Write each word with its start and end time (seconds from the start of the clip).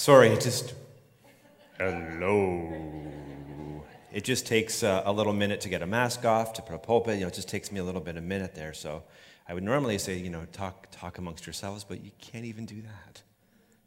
Sorry, 0.00 0.28
it 0.30 0.40
just. 0.40 0.72
Hello. 1.76 2.72
It 4.10 4.24
just 4.24 4.46
takes 4.46 4.82
uh, 4.82 5.02
a 5.04 5.12
little 5.12 5.34
minute 5.34 5.60
to 5.60 5.68
get 5.68 5.82
a 5.82 5.86
mask 5.86 6.24
off, 6.24 6.54
to 6.54 6.62
put 6.62 6.74
a 6.74 6.78
pulpit. 6.78 7.16
You 7.16 7.20
know, 7.20 7.26
it 7.26 7.34
just 7.34 7.50
takes 7.50 7.70
me 7.70 7.80
a 7.80 7.84
little 7.84 8.00
bit 8.00 8.16
of 8.16 8.24
a 8.24 8.26
minute 8.26 8.54
there. 8.54 8.72
So 8.72 9.02
I 9.46 9.52
would 9.52 9.62
normally 9.62 9.98
say, 9.98 10.16
you 10.16 10.30
know, 10.30 10.46
talk, 10.52 10.86
talk 10.90 11.18
amongst 11.18 11.44
yourselves, 11.44 11.84
but 11.84 12.02
you 12.02 12.12
can't 12.18 12.46
even 12.46 12.64
do 12.64 12.80
that. 12.80 13.20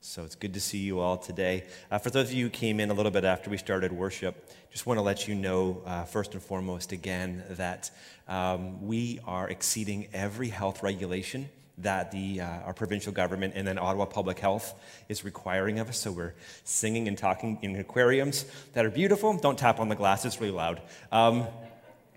So 0.02 0.24
it's 0.24 0.36
good 0.36 0.54
to 0.54 0.62
see 0.62 0.78
you 0.78 1.00
all 1.00 1.18
today. 1.18 1.64
Uh, 1.90 1.98
for 1.98 2.12
those 2.12 2.28
of 2.28 2.34
you 2.36 2.46
who 2.46 2.52
came 2.52 2.80
in 2.80 2.92
a 2.92 2.94
little 2.94 3.12
bit 3.12 3.24
after 3.24 3.50
we 3.50 3.58
started 3.58 3.92
worship, 3.92 4.52
just 4.70 4.86
want 4.86 5.00
to 5.00 5.02
let 5.02 5.28
you 5.28 5.34
know, 5.34 5.82
uh, 5.84 6.04
first 6.04 6.36
and 6.36 6.44
foremost, 6.44 6.92
again, 6.92 7.44
that 7.50 7.90
um, 8.28 8.86
we 8.86 9.20
are 9.26 9.50
exceeding 9.50 10.10
every 10.14 10.50
health 10.50 10.84
regulation 10.84 11.50
that 11.80 12.12
the, 12.12 12.42
uh, 12.42 12.48
our 12.66 12.74
provincial 12.74 13.12
government 13.12 13.54
and 13.56 13.68
then 13.68 13.78
Ottawa 13.78 14.06
Public 14.06 14.40
Health 14.40 14.76
is 15.10 15.24
requiring 15.24 15.80
of 15.80 15.90
us. 15.90 15.98
So 15.98 16.12
we're 16.12 16.36
singing 16.64 17.08
and 17.08 17.18
talking 17.18 17.58
in 17.62 17.76
aquariums 17.76 18.46
that 18.74 18.86
are 18.86 18.92
beautiful. 18.92 19.36
Don't 19.38 19.58
tap 19.58 19.80
on 19.80 19.90
the 19.90 19.96
glass, 19.96 20.26
it's 20.26 20.40
really 20.40 20.54
loud. 20.54 20.82
Um, 21.12 21.48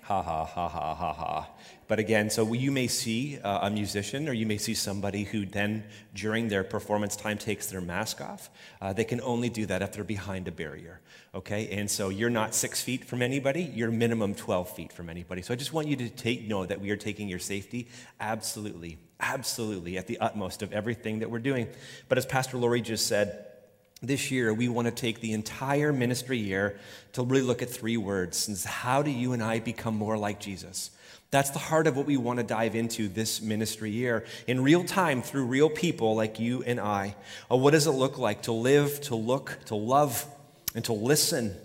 ha 0.02 0.23
ha 0.23 0.45
ha 0.45 0.69
ha 0.69 0.95
ha 0.95 1.12
ha. 1.12 1.48
But 1.88 1.98
again, 1.98 2.30
so 2.30 2.52
you 2.52 2.73
may 2.73 2.88
see 2.88 3.38
uh, 3.38 3.66
a 3.66 3.70
musician 3.70 4.29
or 4.29 4.32
you 4.32 4.46
may 4.46 4.59
see 4.59 4.74
somebody 4.74 5.24
who 5.24 5.46
then, 5.46 5.84
during 6.15 6.48
their 6.48 6.65
performance 6.65 7.16
time, 7.16 7.38
takes 7.38 7.66
their 7.66 7.80
mask 7.80 8.20
off. 8.20 8.51
Uh, 8.80 8.93
they 8.93 9.04
can 9.04 9.20
only 9.20 9.48
do 9.48 9.66
that 9.66 9.82
if 9.82 9.93
they're 9.93 10.04
behind 10.04 10.48
a 10.48 10.52
barrier, 10.52 11.01
okay? 11.34 11.68
And 11.70 11.88
so 11.91 12.09
you're 12.09 12.30
not 12.30 12.54
six 12.54 12.82
feet 12.82 13.04
from 13.04 13.23
anybody, 13.23 13.62
you're 13.62 13.91
minimum 13.91 14.34
12 14.34 14.68
feet 14.70 14.93
from 14.93 15.09
anybody. 15.09 15.43
So 15.43 15.54
I 15.54 15.57
just 15.57 15.73
want 15.73 15.87
you 15.87 15.96
to 15.96 16.09
take 16.09 16.46
note 16.46 16.68
that 16.68 16.80
we 16.80 16.91
are 16.91 16.96
taking 16.96 17.29
your 17.29 17.38
safety 17.38 17.88
absolutely, 18.18 18.98
absolutely 19.21 19.97
at 19.99 20.07
the 20.07 20.19
utmost 20.19 20.63
of 20.63 20.73
everything 20.73 21.21
that 21.21 21.31
we're 21.31 21.39
doing. 21.39 21.69
But 22.09 22.19
as 22.19 22.27
Pastor 22.27 22.57
Lori 22.59 22.81
just 22.81 23.07
said, 23.07 23.47
this 24.03 24.31
year 24.31 24.53
we 24.53 24.69
want 24.69 24.87
to 24.87 24.93
take 24.93 25.21
the 25.21 25.33
entire 25.33 25.93
ministry 25.93 26.39
year 26.39 26.79
to 27.15 27.23
really 27.23 27.43
look 27.43 27.63
at 27.63 27.71
three 27.71 27.97
words. 27.97 28.65
How 28.65 29.03
do 29.03 29.11
you 29.11 29.33
and 29.33 29.43
I 29.43 29.59
become 29.59 29.97
more 29.97 30.19
like 30.19 30.39
Jesus? 30.39 30.91
That's 31.31 31.51
the 31.51 31.59
heart 31.59 31.87
of 31.87 31.97
what 31.97 32.07
we 32.07 32.17
want 32.17 32.39
to 32.39 32.45
dive 32.45 32.77
into 32.77 33.09
this 33.09 33.43
ministry 33.43 33.91
year 33.91 34.25
in 34.47 34.63
real 34.63 34.85
time 34.85 35.23
through 35.23 35.47
real 35.47 35.69
people 35.69 36.15
like 36.15 36.39
you 36.39 36.63
and 36.63 36.79
I. 36.79 37.17
What 37.49 37.73
does 37.73 37.87
it 37.87 37.93
look 37.93 38.17
like 38.17 38.43
to 38.43 38.53
live, 38.53 39.01
to 39.03 39.17
look, 39.17 39.59
to 39.67 39.75
love, 39.75 40.25
and 40.75 40.85
to 40.85 40.93
listen? 40.93 41.57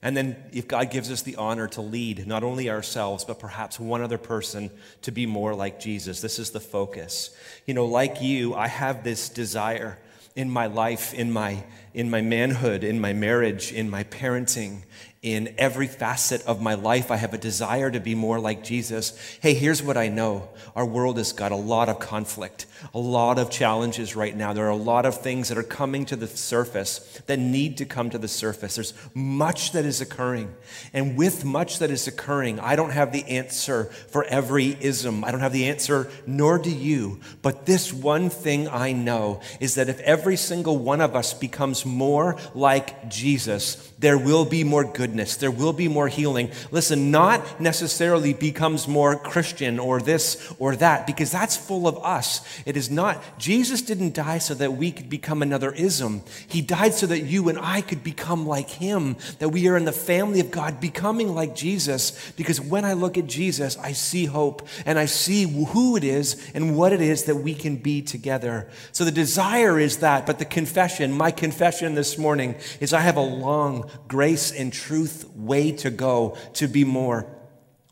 And 0.00 0.16
then, 0.16 0.36
if 0.52 0.68
God 0.68 0.92
gives 0.92 1.10
us 1.10 1.22
the 1.22 1.34
honor 1.36 1.66
to 1.68 1.80
lead 1.80 2.26
not 2.26 2.44
only 2.44 2.70
ourselves, 2.70 3.24
but 3.24 3.40
perhaps 3.40 3.80
one 3.80 4.00
other 4.00 4.18
person 4.18 4.70
to 5.02 5.10
be 5.10 5.26
more 5.26 5.54
like 5.54 5.80
Jesus, 5.80 6.20
this 6.20 6.38
is 6.38 6.50
the 6.50 6.60
focus. 6.60 7.36
You 7.66 7.74
know, 7.74 7.84
like 7.84 8.22
you, 8.22 8.54
I 8.54 8.68
have 8.68 9.02
this 9.02 9.28
desire 9.28 9.98
in 10.36 10.48
my 10.48 10.66
life, 10.66 11.12
in 11.14 11.32
my, 11.32 11.64
in 11.94 12.08
my 12.08 12.20
manhood, 12.20 12.84
in 12.84 13.00
my 13.00 13.12
marriage, 13.12 13.72
in 13.72 13.90
my 13.90 14.04
parenting, 14.04 14.82
in 15.20 15.52
every 15.58 15.88
facet 15.88 16.46
of 16.46 16.62
my 16.62 16.74
life. 16.74 17.10
I 17.10 17.16
have 17.16 17.34
a 17.34 17.38
desire 17.38 17.90
to 17.90 17.98
be 17.98 18.14
more 18.14 18.38
like 18.38 18.62
Jesus. 18.62 19.18
Hey, 19.42 19.54
here's 19.54 19.82
what 19.82 19.96
I 19.96 20.06
know 20.06 20.48
our 20.76 20.86
world 20.86 21.16
has 21.16 21.32
got 21.32 21.50
a 21.50 21.56
lot 21.56 21.88
of 21.88 21.98
conflict, 21.98 22.66
a 22.94 22.98
lot 22.98 23.38
of 23.38 23.50
challenges 23.50 24.16
right 24.16 24.36
now. 24.36 24.52
There 24.52 24.66
are 24.66 24.70
a 24.70 24.76
lot 24.76 25.06
of 25.06 25.20
things 25.20 25.48
that 25.48 25.58
are 25.58 25.62
coming 25.62 26.04
to 26.06 26.16
the 26.16 26.26
surface 26.26 27.20
that 27.26 27.38
need 27.38 27.78
to 27.78 27.84
come 27.84 28.10
to 28.10 28.18
the 28.18 28.28
surface. 28.28 28.74
There's 28.74 28.94
much 29.14 29.72
that 29.72 29.84
is 29.84 30.00
occurring. 30.00 30.54
And 30.92 31.16
with 31.16 31.44
much 31.44 31.78
that 31.78 31.90
is 31.90 32.06
occurring, 32.06 32.60
I 32.60 32.76
don't 32.76 32.90
have 32.90 33.12
the 33.12 33.24
answer 33.24 33.84
for 33.84 34.24
every 34.24 34.76
ism. 34.80 35.24
I 35.24 35.30
don't 35.30 35.40
have 35.40 35.52
the 35.52 35.68
answer, 35.68 36.10
nor 36.26 36.58
do 36.58 36.70
you. 36.70 37.20
But 37.42 37.66
this 37.66 37.92
one 37.92 38.30
thing 38.30 38.68
I 38.68 38.92
know 38.92 39.40
is 39.60 39.74
that 39.74 39.88
if 39.88 40.00
every 40.00 40.36
single 40.36 40.78
one 40.78 41.00
of 41.00 41.16
us 41.16 41.34
becomes 41.34 41.84
more 41.84 42.36
like 42.54 43.08
Jesus, 43.08 43.92
there 43.98 44.18
will 44.18 44.44
be 44.44 44.64
more 44.64 44.84
goodness. 44.84 45.36
There 45.36 45.50
will 45.50 45.72
be 45.72 45.88
more 45.88 46.08
healing. 46.08 46.50
Listen, 46.70 47.10
not 47.10 47.60
necessarily 47.60 48.32
becomes 48.32 48.86
more 48.86 49.18
Christian 49.18 49.78
or 49.78 50.00
this 50.00 50.52
or 50.58 50.76
that, 50.76 51.06
because 51.06 51.30
that's 51.30 51.56
full 51.56 51.88
of 51.88 51.98
us. 52.04 52.40
It 52.68 52.76
is 52.76 52.90
not. 52.90 53.38
Jesus 53.38 53.80
didn't 53.80 54.12
die 54.12 54.36
so 54.36 54.52
that 54.52 54.74
we 54.74 54.92
could 54.92 55.08
become 55.08 55.40
another 55.40 55.72
ism. 55.72 56.20
He 56.46 56.60
died 56.60 56.92
so 56.92 57.06
that 57.06 57.20
you 57.20 57.48
and 57.48 57.58
I 57.58 57.80
could 57.80 58.04
become 58.04 58.46
like 58.46 58.68
him, 58.68 59.16
that 59.38 59.48
we 59.48 59.68
are 59.68 59.76
in 59.78 59.86
the 59.86 59.90
family 59.90 60.38
of 60.40 60.50
God, 60.50 60.78
becoming 60.78 61.34
like 61.34 61.56
Jesus. 61.56 62.30
Because 62.32 62.60
when 62.60 62.84
I 62.84 62.92
look 62.92 63.16
at 63.16 63.26
Jesus, 63.26 63.78
I 63.78 63.92
see 63.92 64.26
hope 64.26 64.68
and 64.84 64.98
I 64.98 65.06
see 65.06 65.44
who 65.44 65.96
it 65.96 66.04
is 66.04 66.50
and 66.52 66.76
what 66.76 66.92
it 66.92 67.00
is 67.00 67.24
that 67.24 67.36
we 67.36 67.54
can 67.54 67.76
be 67.76 68.02
together. 68.02 68.68
So 68.92 69.02
the 69.06 69.12
desire 69.12 69.78
is 69.78 69.96
that, 70.00 70.26
but 70.26 70.38
the 70.38 70.44
confession, 70.44 71.10
my 71.10 71.30
confession 71.30 71.94
this 71.94 72.18
morning 72.18 72.54
is 72.80 72.92
I 72.92 73.00
have 73.00 73.16
a 73.16 73.20
long, 73.20 73.90
grace 74.08 74.52
and 74.52 74.70
truth 74.70 75.26
way 75.34 75.72
to 75.72 75.88
go 75.88 76.36
to 76.52 76.68
be 76.68 76.84
more 76.84 77.26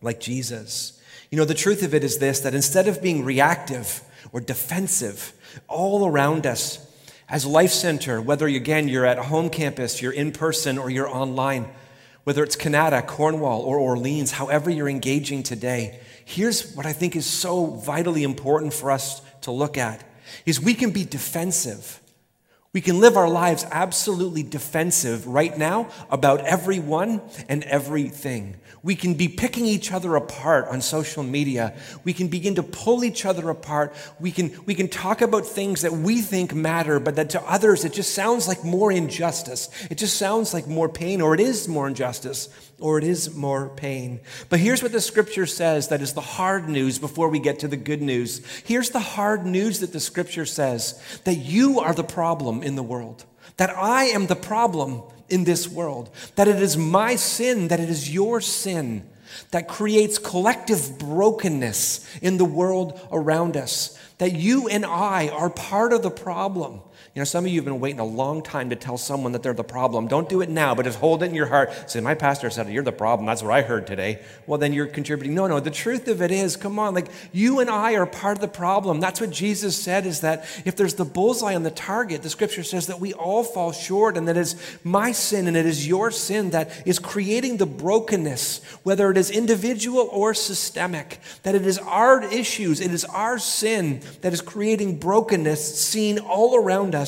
like 0.03 0.21
Jesus. 0.21 1.01
You 1.31 1.39
know, 1.39 1.47
the 1.47 1.55
truth 1.55 1.83
of 1.83 1.95
it 1.95 2.05
is 2.05 2.19
this 2.19 2.41
that 2.41 2.55
instead 2.55 2.89
of 2.89 3.01
being 3.01 3.25
reactive 3.25 4.03
or 4.37 4.41
defensive 4.41 5.33
all 5.67 6.07
around 6.07 6.47
us, 6.47 6.79
as 7.27 7.47
Life 7.47 7.71
Center, 7.71 8.21
whether 8.21 8.47
again 8.47 8.87
you're 8.87 9.07
at 9.07 9.17
home 9.17 9.49
campus, 9.49 10.03
you're 10.03 10.13
in 10.13 10.31
person, 10.31 10.77
or 10.77 10.91
you're 10.91 11.09
online, 11.09 11.67
whether 12.25 12.45
it's 12.45 12.55
Kanata, 12.55 13.07
Cornwall, 13.07 13.63
or 13.63 13.79
Orleans, 13.79 14.33
however 14.33 14.69
you're 14.69 14.91
engaging 14.91 15.43
today, 15.43 16.01
here's 16.27 16.75
what 16.75 16.85
I 16.85 16.93
think 16.93 17.17
is 17.17 17.25
so 17.25 17.65
vitally 17.65 18.25
important 18.25 18.75
for 18.75 18.91
us 18.91 19.23
to 19.41 19.53
look 19.53 19.79
at 19.79 20.05
is 20.45 20.61
we 20.61 20.75
can 20.75 20.91
be 20.91 21.07
defensive 21.07 21.99
we 22.77 22.83
can 22.83 23.01
live 23.01 23.17
our 23.17 23.27
lives 23.27 23.65
absolutely 23.71 24.43
defensive 24.43 25.27
right 25.27 25.57
now 25.57 25.89
about 26.11 26.43
everyone 26.43 27.23
and 27.49 27.65
everything. 27.65 28.55
We 28.83 28.95
can 28.95 29.15
be 29.15 29.29
picking 29.29 29.65
each 29.65 29.93
other 29.93 30.15
apart 30.15 30.69
on 30.69 30.83
social 30.83 31.23
media. 31.23 31.75
We 32.05 32.13
can 32.13 32.29
begin 32.29 32.57
to 32.57 32.63
pull 32.63 33.03
each 33.03 33.25
other 33.25 33.49
apart. 33.49 33.95
We 34.21 34.31
can, 34.31 34.53
we 34.67 34.75
can 34.75 34.89
talk 34.89 35.23
about 35.23 35.47
things 35.47 35.81
that 35.81 35.93
we 35.93 36.21
think 36.21 36.55
matter, 36.55 37.01
but 37.01 37.17
that 37.17 37.31
to 37.31 37.43
others 37.45 37.87
it 37.87 37.95
just 37.95 38.13
sounds 38.13 38.47
like 38.47 38.63
more 38.63 38.93
injustice. 38.93 39.71
It 39.91 39.97
just 39.97 40.19
sounds 40.19 40.53
like 40.53 40.67
more 40.67 40.91
pain, 40.91 41.23
or 41.23 41.33
it 41.33 41.41
is 41.41 41.69
more 41.69 41.89
injustice 41.89 42.51
or 42.79 42.99
it 42.99 43.05
is 43.05 43.35
more 43.35 43.69
pain. 43.71 44.21
But 44.49 44.61
here's 44.61 44.83
what 44.83 44.93
the 44.93 45.01
scripture 45.01 45.47
says 45.47 45.89
that 45.89 46.03
is 46.03 46.13
the 46.13 46.21
hard 46.21 46.69
news 46.69 46.99
before 46.99 47.29
we 47.29 47.39
get 47.39 47.59
to 47.61 47.69
the 47.69 47.77
good 47.77 48.03
news. 48.03 48.45
Here's 48.65 48.91
the 48.91 49.01
hard 49.01 49.47
news 49.47 49.81
that 49.81 49.93
the 49.93 50.01
scripture 50.01 50.47
says 50.47 51.01
that 51.25 51.35
you 51.37 51.81
are 51.81 51.95
the 51.95 52.05
problem 52.05 52.63
in 52.63 52.77
the 52.77 52.83
world, 52.83 53.25
that 53.57 53.71
I 53.71 54.05
am 54.05 54.27
the 54.27 54.37
problem 54.37 55.03
in 55.29 55.45
this 55.45 55.69
world, 55.69 56.11
that 56.37 56.49
it 56.49 56.61
is 56.61 56.77
my 56.77 57.17
sin, 57.17 57.69
that 57.69 57.81
it 57.81 57.89
is 57.89 58.13
your 58.13 58.41
sin 58.41 59.09
that 59.51 59.69
creates 59.69 60.19
collective 60.19 60.99
brokenness 60.99 62.07
in 62.21 62.37
the 62.37 62.45
world 62.45 62.99
around 63.11 63.57
us, 63.57 63.99
that 64.19 64.33
you 64.33 64.69
and 64.69 64.85
I 64.85 65.29
are 65.29 65.51
part 65.51 65.93
of 65.93 66.03
the 66.03 66.11
problem. 66.11 66.81
You 67.17 67.21
know, 67.21 67.25
some 67.25 67.47
of 67.47 67.51
you 67.51 67.57
have 67.57 67.65
been 67.65 67.81
waiting 67.81 67.99
a 67.99 68.05
long 68.05 68.43
time 68.43 68.69
to 68.69 68.77
tell 68.77 68.99
someone 68.99 69.33
that 69.33 69.43
they're 69.43 69.55
the 69.55 69.65
problem. 69.65 70.07
Don't 70.07 70.29
do 70.29 70.43
it 70.43 70.51
now, 70.51 70.75
but 70.75 70.85
just 70.85 70.99
hold 70.99 71.23
it 71.23 71.31
in 71.31 71.35
your 71.35 71.47
heart. 71.47 71.89
Say, 71.89 72.01
my 72.01 72.15
pastor 72.15 72.51
said, 72.51 72.69
You're 72.69 72.83
the 72.83 72.93
problem. 72.93 73.25
That's 73.25 73.43
what 73.43 73.55
I 73.55 73.63
heard 73.63 73.87
today. 73.87 74.19
Well, 74.47 74.59
then 74.59 74.75
you're 74.75 74.87
contributing. 74.87 75.35
No, 75.35 75.47
no, 75.47 75.59
the 75.59 75.71
truth 75.71 76.09
of 76.09 76.21
it 76.21 76.31
is, 76.31 76.57
come 76.57 76.79
on, 76.79 76.93
like 76.93 77.07
you 77.33 77.61
and 77.61 77.71
I 77.71 77.95
are 77.95 78.05
part 78.05 78.37
of 78.37 78.43
the 78.43 78.49
problem. 78.49 79.01
That's 79.01 79.19
what 79.19 79.31
Jesus 79.31 79.83
said 79.83 80.05
is 80.05 80.21
that 80.21 80.45
if 80.67 80.77
there's 80.77 80.93
the 80.93 81.07
bullseye 81.07 81.55
on 81.55 81.63
the 81.63 81.71
target, 81.71 82.23
the 82.23 82.29
scripture 82.29 82.63
says 82.63 82.87
that 82.89 83.01
we 83.01 83.15
all 83.15 83.45
fall 83.45 83.73
short 83.73 84.19
and 84.19 84.29
that 84.29 84.37
it's 84.37 84.55
my 84.85 85.11
sin 85.13 85.47
and 85.47 85.57
it 85.57 85.65
is 85.65 85.89
your 85.89 86.11
sin 86.11 86.51
that 86.51 86.71
is 86.85 86.99
creating 86.99 87.57
the 87.57 87.65
brokenness, 87.65 88.61
whether 88.83 89.11
it 89.11 89.17
is 89.17 89.31
individual 89.31 90.11
or 90.13 90.35
systemic, 90.35 91.19
that 91.45 91.55
it 91.55 91.65
is 91.65 91.79
our 91.79 92.23
issues, 92.25 92.79
it 92.79 92.91
is 92.91 93.07
our 93.07 93.39
sin 93.39 94.03
that 94.21 94.35
is 94.35 94.43
creating 94.43 94.99
brokenness 94.99 95.81
seen 95.81 96.19
all 96.19 96.55
around 96.55 96.95
us 96.95 97.06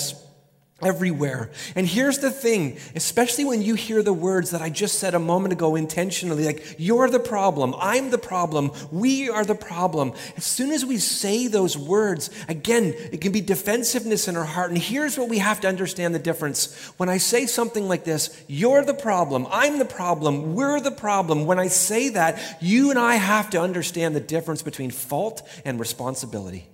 everywhere. 0.81 1.51
And 1.75 1.89
here's 1.89 2.19
the 2.19 2.31
thing, 2.31 2.79
especially 2.95 3.45
when 3.45 3.63
you 3.63 3.75
hear 3.75 4.01
the 4.01 4.13
words 4.13 4.53
that 4.53 4.63
I 4.63 4.71
just 4.71 5.01
said 5.01 5.13
a 5.13 5.19
moment 5.19 5.53
ago 5.53 5.75
intentionally, 5.75 6.45
like, 6.45 6.77
you're 6.79 7.11
the 7.11 7.19
problem, 7.19 7.75
I'm 7.81 8.11
the 8.11 8.19
problem, 8.19 8.71
we 8.93 9.29
are 9.29 9.45
the 9.45 9.57
problem. 9.57 10.13
As 10.37 10.45
soon 10.45 10.71
as 10.71 10.87
we 10.87 10.99
say 10.99 11.49
those 11.49 11.77
words, 11.77 12.31
again, 12.47 12.95
it 13.11 13.21
can 13.21 13.33
be 13.33 13.41
defensiveness 13.41 14.29
in 14.29 14.37
our 14.37 14.45
heart. 14.45 14.71
And 14.71 14.79
here's 14.79 15.19
what 15.19 15.29
we 15.29 15.39
have 15.39 15.61
to 15.63 15.69
understand 15.69 16.15
the 16.15 16.21
difference. 16.21 16.73
When 16.97 17.09
I 17.09 17.19
say 17.19 17.47
something 17.47 17.89
like 17.89 18.05
this, 18.05 18.41
you're 18.47 18.85
the 18.85 18.95
problem, 18.95 19.49
I'm 19.51 19.81
the 19.81 19.85
problem, 19.85 20.55
we're 20.55 20.79
the 20.79 20.93
problem, 20.93 21.45
when 21.45 21.59
I 21.59 21.67
say 21.67 22.11
that, 22.11 22.41
you 22.61 22.91
and 22.91 23.01
I 23.01 23.17
have 23.17 23.51
to 23.51 23.61
understand 23.61 24.15
the 24.15 24.21
difference 24.21 24.63
between 24.63 24.93
fault 24.93 25.43
and 25.65 25.81
responsibility. 25.81 26.69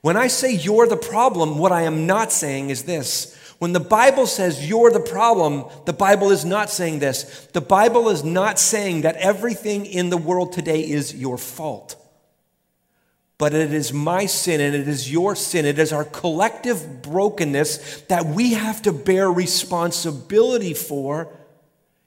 When 0.00 0.16
I 0.16 0.28
say 0.28 0.54
you're 0.54 0.86
the 0.86 0.96
problem, 0.96 1.58
what 1.58 1.72
I 1.72 1.82
am 1.82 2.06
not 2.06 2.32
saying 2.32 2.70
is 2.70 2.84
this. 2.84 3.34
When 3.58 3.72
the 3.72 3.80
Bible 3.80 4.26
says 4.26 4.68
you're 4.68 4.90
the 4.90 5.00
problem, 5.00 5.64
the 5.86 5.92
Bible 5.92 6.30
is 6.30 6.44
not 6.44 6.70
saying 6.70 6.98
this. 6.98 7.48
The 7.52 7.60
Bible 7.60 8.10
is 8.10 8.22
not 8.22 8.58
saying 8.58 9.00
that 9.02 9.16
everything 9.16 9.86
in 9.86 10.10
the 10.10 10.18
world 10.18 10.52
today 10.52 10.80
is 10.80 11.14
your 11.14 11.38
fault. 11.38 11.96
but 13.38 13.52
it 13.52 13.72
is 13.72 13.92
my 13.92 14.24
sin 14.26 14.60
and 14.60 14.74
it 14.74 14.88
is 14.88 15.12
your 15.12 15.36
sin. 15.36 15.66
It 15.66 15.78
is 15.78 15.92
our 15.92 16.04
collective 16.04 17.02
brokenness 17.02 18.02
that 18.02 18.24
we 18.24 18.54
have 18.54 18.80
to 18.82 18.92
bear 18.92 19.30
responsibility 19.30 20.72
for 20.72 21.28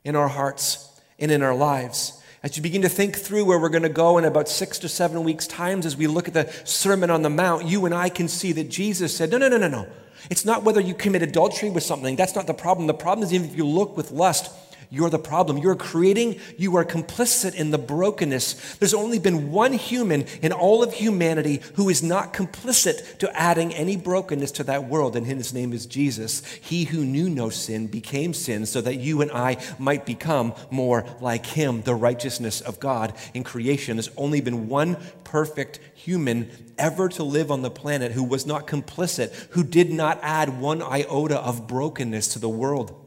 in 0.03 0.15
our 0.15 0.27
hearts 0.27 0.99
and 1.19 1.31
in 1.31 1.43
our 1.43 1.55
lives. 1.55 2.18
As 2.41 2.55
you 2.55 2.63
begin 2.63 2.81
to 2.83 2.89
think 2.89 3.17
through 3.17 3.43
where 3.43 3.59
we're 3.59 3.69
going 3.69 3.83
to 3.83 3.89
go 3.89 4.17
in 4.17 4.23
about 4.23 4.47
six 4.47 4.79
to 4.79 4.89
seven 4.89 5.23
weeks' 5.23 5.45
times, 5.45 5.85
as 5.85 5.97
we 5.97 6.07
look 6.07 6.27
at 6.27 6.33
the 6.33 6.49
Sermon 6.63 7.09
on 7.09 7.21
the 7.21 7.29
Mount, 7.29 7.65
you 7.65 7.85
and 7.85 7.93
I 7.93 8.07
can 8.07 8.29
see 8.29 8.53
that 8.53 8.69
Jesus 8.69 9.15
said, 9.15 9.31
No, 9.31 9.37
no, 9.37 9.49
no, 9.49 9.57
no, 9.57 9.67
no. 9.67 9.87
It's 10.29 10.45
not 10.45 10.63
whether 10.63 10.79
you 10.79 10.93
commit 10.93 11.21
adultery 11.21 11.69
with 11.69 11.83
something. 11.83 12.15
That's 12.15 12.35
not 12.35 12.47
the 12.47 12.53
problem. 12.53 12.87
The 12.87 12.93
problem 12.93 13.25
is 13.25 13.33
even 13.33 13.49
if 13.49 13.57
you 13.57 13.65
look 13.65 13.97
with 13.97 14.11
lust, 14.11 14.51
you're 14.91 15.11
the 15.11 15.19
problem. 15.19 15.59
You're 15.59 15.75
creating, 15.75 16.39
you 16.57 16.75
are 16.77 16.83
complicit 16.83 17.53
in 17.53 17.69
the 17.69 17.77
brokenness. 17.77 18.77
There's 18.77 18.95
only 18.95 19.19
been 19.19 19.51
one 19.51 19.73
human 19.73 20.25
in 20.41 20.51
all 20.51 20.81
of 20.81 20.93
humanity 20.93 21.61
who 21.75 21.89
is 21.89 22.01
not 22.01 22.33
complicit 22.33 23.19
to 23.19 23.39
adding 23.39 23.71
any 23.75 23.97
brokenness 23.97 24.51
to 24.53 24.63
that 24.63 24.85
world, 24.85 25.15
and 25.15 25.27
his 25.27 25.53
name 25.53 25.73
is 25.73 25.85
Jesus. 25.85 26.43
He 26.45 26.85
who 26.85 27.05
knew 27.05 27.29
no 27.29 27.49
sin 27.49 27.85
became 27.85 28.33
sin 28.33 28.65
so 28.65 28.81
that 28.81 28.95
you 28.95 29.21
and 29.21 29.31
I 29.31 29.57
might 29.77 30.07
become 30.07 30.55
more 30.71 31.05
like 31.21 31.45
him. 31.45 31.83
The 31.83 31.93
righteousness 31.93 32.59
of 32.59 32.79
God 32.79 33.13
in 33.35 33.43
creation. 33.43 33.97
There's 33.97 34.09
only 34.17 34.41
been 34.41 34.69
one 34.69 34.97
perfect 35.23 35.79
human 35.93 36.49
ever 36.79 37.09
to 37.09 37.23
live 37.23 37.51
on 37.51 37.61
the 37.61 37.69
planet 37.69 38.13
who 38.13 38.23
was 38.23 38.47
not 38.47 38.65
complicit, 38.65 39.31
who 39.51 39.63
did 39.63 39.91
not 39.91 40.19
add 40.23 40.59
one 40.59 40.81
iota 40.81 41.37
of 41.39 41.67
brokenness 41.67 42.29
to 42.29 42.39
the 42.39 42.49
world 42.49 43.05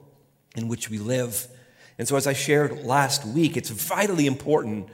in 0.55 0.69
which 0.69 0.89
we 0.89 0.99
live. 0.99 1.49
And 1.99 2.09
so, 2.09 2.17
as 2.17 2.27
I 2.27 2.33
shared 2.33 2.85
last 2.85 3.25
week, 3.27 3.57
it's 3.57 3.71
vitally 3.71 4.27
important 4.27 4.89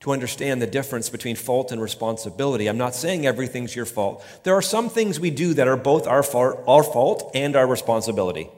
to 0.00 0.12
understand 0.12 0.62
the 0.62 0.66
difference 0.66 1.08
between 1.08 1.34
fault 1.34 1.72
and 1.72 1.82
responsibility. 1.82 2.68
I'm 2.68 2.78
not 2.78 2.94
saying 2.94 3.26
everything's 3.26 3.74
your 3.74 3.84
fault. 3.84 4.24
There 4.44 4.54
are 4.54 4.62
some 4.62 4.88
things 4.88 5.18
we 5.18 5.30
do 5.30 5.54
that 5.54 5.66
are 5.66 5.76
both 5.76 6.06
our 6.06 6.22
fault, 6.22 6.62
our 6.66 6.84
fault 6.84 7.30
and 7.34 7.56
our 7.56 7.66
responsibility. 7.66 8.48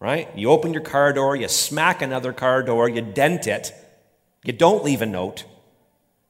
Right? 0.00 0.28
You 0.36 0.50
open 0.50 0.72
your 0.72 0.82
car 0.82 1.12
door, 1.12 1.36
you 1.36 1.48
smack 1.48 2.02
another 2.02 2.32
car 2.32 2.62
door, 2.62 2.88
you 2.88 3.02
dent 3.02 3.46
it, 3.46 3.72
you 4.44 4.52
don't 4.52 4.84
leave 4.84 5.02
a 5.02 5.06
note. 5.06 5.44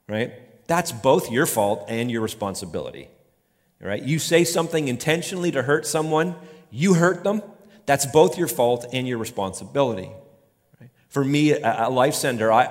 Right? 0.08 0.32
That's 0.66 0.90
both 0.90 1.30
your 1.30 1.46
fault 1.46 1.84
and 1.88 2.10
your 2.10 2.22
responsibility. 2.22 3.08
Right? 3.80 4.02
You 4.02 4.18
say 4.18 4.42
something 4.44 4.88
intentionally 4.88 5.52
to 5.52 5.62
hurt 5.62 5.86
someone, 5.86 6.34
you 6.70 6.94
hurt 6.94 7.22
them, 7.24 7.42
that's 7.88 8.04
both 8.04 8.36
your 8.36 8.48
fault 8.48 8.84
and 8.92 9.08
your 9.08 9.16
responsibility. 9.16 10.10
For 11.08 11.24
me 11.24 11.52
at 11.52 11.90
Life 11.90 12.14
Center, 12.14 12.52
I, 12.52 12.70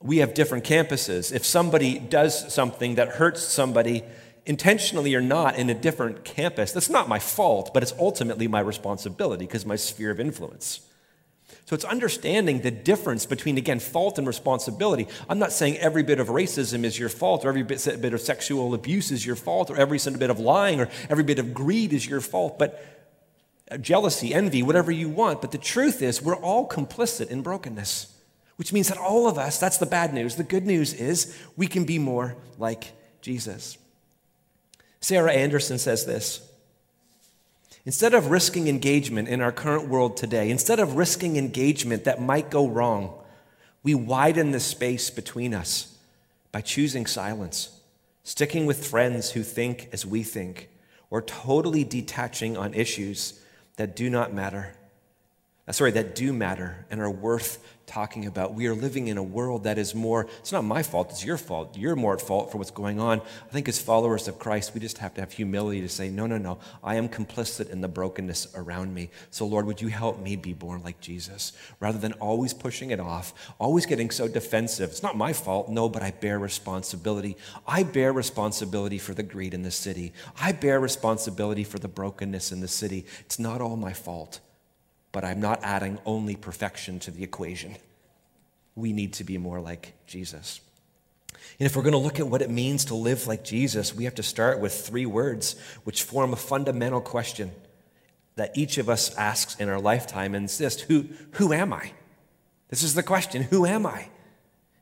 we 0.00 0.18
have 0.18 0.34
different 0.34 0.64
campuses. 0.64 1.32
If 1.32 1.46
somebody 1.46 2.00
does 2.00 2.52
something 2.52 2.96
that 2.96 3.10
hurts 3.10 3.44
somebody, 3.44 4.02
intentionally 4.44 5.14
or 5.14 5.20
not, 5.20 5.56
in 5.56 5.70
a 5.70 5.74
different 5.74 6.24
campus, 6.24 6.72
that's 6.72 6.90
not 6.90 7.08
my 7.08 7.20
fault, 7.20 7.70
but 7.72 7.84
it's 7.84 7.94
ultimately 7.96 8.48
my 8.48 8.58
responsibility 8.58 9.46
because 9.46 9.64
my 9.64 9.76
sphere 9.76 10.10
of 10.10 10.18
influence. 10.18 10.80
So 11.66 11.74
it's 11.74 11.84
understanding 11.84 12.60
the 12.60 12.72
difference 12.72 13.26
between, 13.26 13.56
again, 13.56 13.78
fault 13.78 14.18
and 14.18 14.26
responsibility. 14.26 15.06
I'm 15.28 15.38
not 15.38 15.52
saying 15.52 15.78
every 15.78 16.02
bit 16.02 16.18
of 16.18 16.26
racism 16.26 16.82
is 16.82 16.98
your 16.98 17.08
fault, 17.08 17.44
or 17.44 17.50
every 17.50 17.62
bit, 17.62 18.12
of 18.12 18.20
sexual 18.20 18.74
abuse 18.74 19.12
is 19.12 19.24
your 19.24 19.36
fault, 19.36 19.70
or 19.70 19.76
every 19.76 19.98
bit 20.18 20.30
of 20.30 20.40
lying, 20.40 20.80
or 20.80 20.88
every 21.08 21.22
bit 21.22 21.38
of 21.38 21.54
greed 21.54 21.92
is 21.92 22.04
your 22.04 22.20
fault, 22.20 22.58
but 22.58 23.03
jealousy, 23.80 24.34
envy, 24.34 24.62
whatever 24.62 24.92
you 24.92 25.08
want. 25.08 25.40
But 25.40 25.52
the 25.52 25.58
truth 25.58 26.02
is, 26.02 26.22
we're 26.22 26.36
all 26.36 26.68
complicit 26.68 27.28
in 27.28 27.42
brokenness, 27.42 28.14
which 28.56 28.72
means 28.72 28.88
that 28.88 28.98
all 28.98 29.26
of 29.26 29.38
us, 29.38 29.58
that's 29.58 29.78
the 29.78 29.86
bad 29.86 30.12
news. 30.12 30.36
The 30.36 30.44
good 30.44 30.66
news 30.66 30.92
is 30.94 31.36
we 31.56 31.66
can 31.66 31.84
be 31.84 31.98
more 31.98 32.36
like 32.58 32.92
Jesus. 33.20 33.78
Sarah 35.00 35.32
Anderson 35.32 35.78
says 35.78 36.06
this 36.06 36.48
Instead 37.86 38.14
of 38.14 38.30
risking 38.30 38.68
engagement 38.68 39.28
in 39.28 39.40
our 39.40 39.52
current 39.52 39.88
world 39.88 40.16
today, 40.16 40.50
instead 40.50 40.80
of 40.80 40.96
risking 40.96 41.36
engagement 41.36 42.04
that 42.04 42.20
might 42.20 42.50
go 42.50 42.66
wrong, 42.66 43.14
we 43.82 43.94
widen 43.94 44.52
the 44.52 44.60
space 44.60 45.10
between 45.10 45.52
us 45.52 45.98
by 46.50 46.62
choosing 46.62 47.04
silence, 47.04 47.80
sticking 48.22 48.64
with 48.64 48.86
friends 48.86 49.32
who 49.32 49.42
think 49.42 49.88
as 49.92 50.06
we 50.06 50.22
think, 50.22 50.70
or 51.10 51.20
totally 51.20 51.84
detaching 51.84 52.56
on 52.56 52.72
issues 52.72 53.43
that 53.76 53.96
do 53.96 54.08
not 54.10 54.32
matter. 54.32 54.74
Uh, 55.66 55.72
sorry, 55.72 55.90
that 55.92 56.14
do 56.14 56.32
matter 56.32 56.86
and 56.90 57.00
are 57.00 57.10
worth 57.10 57.73
talking 57.94 58.26
about. 58.26 58.54
We 58.54 58.66
are 58.66 58.74
living 58.74 59.06
in 59.06 59.18
a 59.18 59.22
world 59.22 59.62
that 59.64 59.78
is 59.78 59.94
more, 59.94 60.26
it's 60.40 60.50
not 60.50 60.64
my 60.64 60.82
fault, 60.82 61.10
it's 61.10 61.24
your 61.24 61.38
fault. 61.38 61.78
You're 61.78 61.94
more 61.94 62.14
at 62.14 62.20
fault 62.20 62.50
for 62.50 62.58
what's 62.58 62.72
going 62.72 62.98
on. 62.98 63.20
I 63.20 63.52
think 63.52 63.68
as 63.68 63.80
followers 63.80 64.26
of 64.26 64.40
Christ, 64.40 64.74
we 64.74 64.80
just 64.80 64.98
have 64.98 65.14
to 65.14 65.20
have 65.20 65.30
humility 65.30 65.80
to 65.80 65.88
say, 65.88 66.08
no, 66.08 66.26
no, 66.26 66.36
no, 66.36 66.58
I 66.82 66.96
am 66.96 67.08
complicit 67.08 67.70
in 67.70 67.82
the 67.82 67.86
brokenness 67.86 68.48
around 68.56 68.92
me. 68.92 69.10
So, 69.30 69.46
Lord, 69.46 69.66
would 69.66 69.80
you 69.80 69.86
help 69.86 70.20
me 70.20 70.34
be 70.34 70.52
born 70.52 70.82
like 70.82 71.00
Jesus? 71.00 71.52
Rather 71.78 71.98
than 71.98 72.14
always 72.14 72.52
pushing 72.52 72.90
it 72.90 72.98
off, 72.98 73.32
always 73.60 73.86
getting 73.86 74.10
so 74.10 74.26
defensive. 74.26 74.90
It's 74.90 75.04
not 75.04 75.16
my 75.16 75.32
fault, 75.32 75.68
no, 75.68 75.88
but 75.88 76.02
I 76.02 76.10
bear 76.10 76.40
responsibility. 76.40 77.36
I 77.64 77.84
bear 77.84 78.12
responsibility 78.12 78.98
for 78.98 79.14
the 79.14 79.22
greed 79.22 79.54
in 79.54 79.62
the 79.62 79.70
city. 79.70 80.12
I 80.40 80.50
bear 80.50 80.80
responsibility 80.80 81.62
for 81.62 81.78
the 81.78 81.86
brokenness 81.86 82.50
in 82.50 82.60
the 82.60 82.66
city. 82.66 83.06
It's 83.20 83.38
not 83.38 83.60
all 83.60 83.76
my 83.76 83.92
fault 83.92 84.40
but 85.14 85.24
I'm 85.24 85.40
not 85.40 85.60
adding 85.62 86.00
only 86.04 86.34
perfection 86.34 86.98
to 86.98 87.12
the 87.12 87.22
equation. 87.22 87.76
We 88.74 88.92
need 88.92 89.12
to 89.14 89.24
be 89.24 89.38
more 89.38 89.60
like 89.60 89.94
Jesus. 90.08 90.60
And 91.60 91.66
if 91.66 91.76
we're 91.76 91.84
going 91.84 91.92
to 91.92 91.98
look 91.98 92.18
at 92.18 92.26
what 92.26 92.42
it 92.42 92.50
means 92.50 92.86
to 92.86 92.96
live 92.96 93.28
like 93.28 93.44
Jesus, 93.44 93.94
we 93.94 94.04
have 94.04 94.16
to 94.16 94.24
start 94.24 94.58
with 94.58 94.74
three 94.74 95.06
words 95.06 95.54
which 95.84 96.02
form 96.02 96.32
a 96.32 96.36
fundamental 96.36 97.00
question 97.00 97.52
that 98.34 98.58
each 98.58 98.76
of 98.76 98.88
us 98.88 99.14
asks 99.14 99.54
in 99.54 99.68
our 99.68 99.80
lifetime. 99.80 100.34
And 100.34 100.48
this 100.48 100.80
who, 100.80 101.06
who 101.34 101.52
am 101.52 101.72
I? 101.72 101.92
This 102.68 102.82
is 102.82 102.94
the 102.94 103.04
question 103.04 103.42
Who 103.44 103.64
am 103.64 103.86
I? 103.86 104.08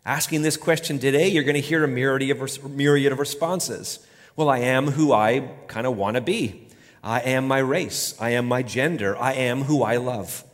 Asking 0.07 0.41
this 0.41 0.57
question 0.57 0.99
today, 0.99 1.29
you're 1.29 1.45
going 1.45 1.57
to 1.57 1.61
hear 1.61 1.85
a 1.85 1.89
myriad 1.89 2.41
of, 2.41 2.71
myriad 2.71 3.13
of 3.13 3.19
responses. 3.19 4.05
Well, 4.35 4.49
I 4.49 4.61
am 4.61 4.93
who 4.93 5.13
I 5.13 5.51
kind 5.67 5.87
of 5.87 5.99
want 5.99 6.15
to 6.15 6.23
be. 6.23 6.69
I 7.03 7.21
am 7.21 7.49
my 7.49 7.59
race. 7.59 8.15
I 8.21 8.31
am 8.31 8.47
my 8.47 8.63
gender. 8.63 9.17
I 9.17 9.33
am 9.35 9.63
who 9.63 9.83
I 9.83 9.97
love. 9.97 10.45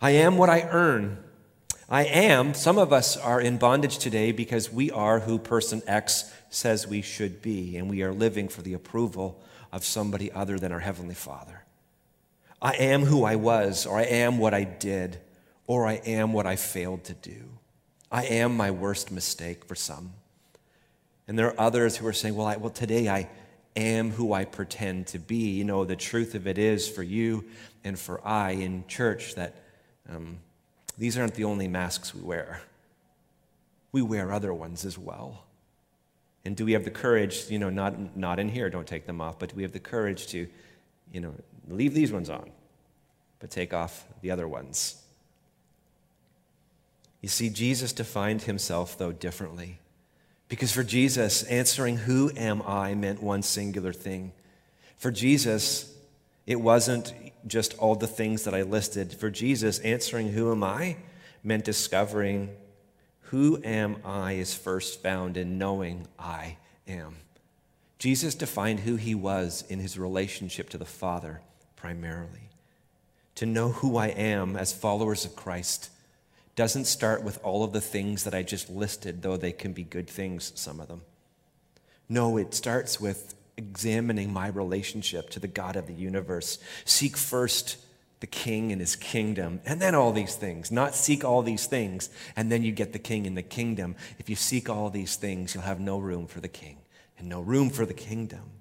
I 0.00 0.12
am 0.12 0.38
what 0.38 0.48
I 0.48 0.62
earn. 0.62 1.18
I 1.88 2.04
am, 2.04 2.52
some 2.54 2.78
of 2.78 2.92
us 2.92 3.16
are 3.16 3.40
in 3.40 3.58
bondage 3.58 3.98
today 3.98 4.32
because 4.32 4.72
we 4.72 4.90
are 4.90 5.20
who 5.20 5.38
person 5.38 5.82
X 5.86 6.32
says 6.50 6.86
we 6.86 7.00
should 7.00 7.42
be, 7.42 7.76
and 7.76 7.88
we 7.88 8.02
are 8.02 8.12
living 8.12 8.48
for 8.48 8.62
the 8.62 8.74
approval 8.74 9.40
of 9.72 9.84
somebody 9.84 10.32
other 10.32 10.58
than 10.58 10.72
our 10.72 10.80
Heavenly 10.80 11.14
Father. 11.14 11.62
I 12.60 12.72
am 12.72 13.04
who 13.04 13.24
I 13.24 13.36
was, 13.36 13.86
or 13.86 13.98
I 13.98 14.04
am 14.04 14.38
what 14.38 14.52
I 14.52 14.64
did, 14.64 15.18
or 15.66 15.86
I 15.86 15.94
am 16.06 16.32
what 16.32 16.46
I 16.46 16.56
failed 16.56 17.04
to 17.04 17.14
do. 17.14 17.50
I 18.10 18.24
am 18.24 18.56
my 18.56 18.70
worst 18.70 19.12
mistake 19.12 19.64
for 19.64 19.74
some. 19.74 20.12
And 21.28 21.38
there 21.38 21.48
are 21.48 21.60
others 21.60 21.96
who 21.96 22.06
are 22.06 22.12
saying, 22.12 22.34
well, 22.34 22.46
I, 22.46 22.56
well 22.56 22.70
today 22.70 23.08
I, 23.08 23.28
am 23.76 24.10
who 24.10 24.32
I 24.32 24.44
pretend 24.44 25.08
to 25.08 25.18
be. 25.18 25.50
You 25.50 25.64
know, 25.64 25.84
the 25.84 25.96
truth 25.96 26.34
of 26.34 26.46
it 26.46 26.58
is 26.58 26.88
for 26.88 27.02
you 27.02 27.44
and 27.84 27.98
for 27.98 28.26
I 28.26 28.52
in 28.52 28.84
church 28.88 29.34
that 29.34 29.54
um, 30.08 30.38
these 30.98 31.18
aren't 31.18 31.34
the 31.34 31.44
only 31.44 31.68
masks 31.68 32.14
we 32.14 32.22
wear. 32.22 32.60
We 33.92 34.02
wear 34.02 34.32
other 34.32 34.52
ones 34.52 34.84
as 34.84 34.98
well. 34.98 35.44
And 36.44 36.56
do 36.56 36.64
we 36.64 36.72
have 36.72 36.84
the 36.84 36.90
courage, 36.90 37.50
you 37.50 37.58
know, 37.58 37.70
not, 37.70 38.16
not 38.16 38.38
in 38.38 38.48
here, 38.48 38.70
don't 38.70 38.86
take 38.86 39.06
them 39.06 39.20
off, 39.20 39.38
but 39.38 39.50
do 39.50 39.56
we 39.56 39.62
have 39.62 39.72
the 39.72 39.80
courage 39.80 40.28
to, 40.28 40.46
you 41.12 41.20
know, 41.20 41.34
leave 41.68 41.92
these 41.92 42.12
ones 42.12 42.30
on, 42.30 42.50
but 43.40 43.50
take 43.50 43.74
off 43.74 44.04
the 44.20 44.30
other 44.30 44.46
ones? 44.46 45.02
You 47.20 47.28
see, 47.28 47.48
Jesus 47.50 47.92
defined 47.92 48.42
himself, 48.42 48.96
though, 48.96 49.10
differently. 49.10 49.80
Because 50.48 50.72
for 50.72 50.84
Jesus, 50.84 51.42
answering, 51.44 51.96
Who 51.98 52.30
am 52.36 52.62
I, 52.62 52.94
meant 52.94 53.22
one 53.22 53.42
singular 53.42 53.92
thing. 53.92 54.32
For 54.96 55.10
Jesus, 55.10 55.92
it 56.46 56.60
wasn't 56.60 57.12
just 57.46 57.76
all 57.78 57.96
the 57.96 58.06
things 58.06 58.44
that 58.44 58.54
I 58.54 58.62
listed. 58.62 59.12
For 59.12 59.30
Jesus, 59.30 59.78
answering, 59.80 60.28
Who 60.28 60.52
am 60.52 60.62
I, 60.62 60.96
meant 61.42 61.64
discovering, 61.64 62.50
Who 63.22 63.60
am 63.64 63.96
I 64.04 64.32
is 64.32 64.54
first 64.54 65.02
found 65.02 65.36
in 65.36 65.58
knowing 65.58 66.06
I 66.18 66.56
am. 66.86 67.16
Jesus 67.98 68.34
defined 68.34 68.80
who 68.80 68.96
he 68.96 69.14
was 69.14 69.64
in 69.68 69.78
his 69.78 69.98
relationship 69.98 70.68
to 70.70 70.78
the 70.78 70.84
Father 70.84 71.40
primarily. 71.76 72.50
To 73.36 73.46
know 73.46 73.70
who 73.70 73.96
I 73.96 74.08
am 74.08 74.56
as 74.56 74.72
followers 74.72 75.24
of 75.24 75.36
Christ 75.36 75.90
doesn't 76.56 76.86
start 76.86 77.22
with 77.22 77.38
all 77.44 77.62
of 77.62 77.72
the 77.72 77.80
things 77.80 78.24
that 78.24 78.34
I 78.34 78.42
just 78.42 78.68
listed, 78.68 79.22
though 79.22 79.36
they 79.36 79.52
can 79.52 79.72
be 79.72 79.84
good 79.84 80.08
things, 80.08 80.52
some 80.54 80.80
of 80.80 80.88
them. 80.88 81.02
No, 82.08 82.38
it 82.38 82.54
starts 82.54 83.00
with 83.00 83.34
examining 83.56 84.32
my 84.32 84.48
relationship 84.48 85.30
to 85.30 85.40
the 85.40 85.48
God 85.48 85.76
of 85.76 85.86
the 85.86 85.94
universe. 85.94 86.58
Seek 86.84 87.16
first 87.16 87.76
the 88.20 88.26
king 88.26 88.72
and 88.72 88.80
his 88.80 88.96
kingdom, 88.96 89.60
and 89.66 89.80
then 89.80 89.94
all 89.94 90.12
these 90.12 90.34
things. 90.34 90.72
Not 90.72 90.94
seek 90.94 91.22
all 91.22 91.42
these 91.42 91.66
things, 91.66 92.08
and 92.34 92.50
then 92.50 92.62
you 92.62 92.72
get 92.72 92.94
the 92.94 92.98
king 92.98 93.26
and 93.26 93.36
the 93.36 93.42
kingdom. 93.42 93.94
If 94.18 94.30
you 94.30 94.36
seek 94.36 94.70
all 94.70 94.88
these 94.88 95.16
things, 95.16 95.54
you'll 95.54 95.64
have 95.64 95.80
no 95.80 95.98
room 95.98 96.26
for 96.26 96.40
the 96.40 96.48
king 96.48 96.78
and 97.18 97.28
no 97.28 97.42
room 97.42 97.68
for 97.68 97.84
the 97.84 97.94
kingdom. 97.94 98.55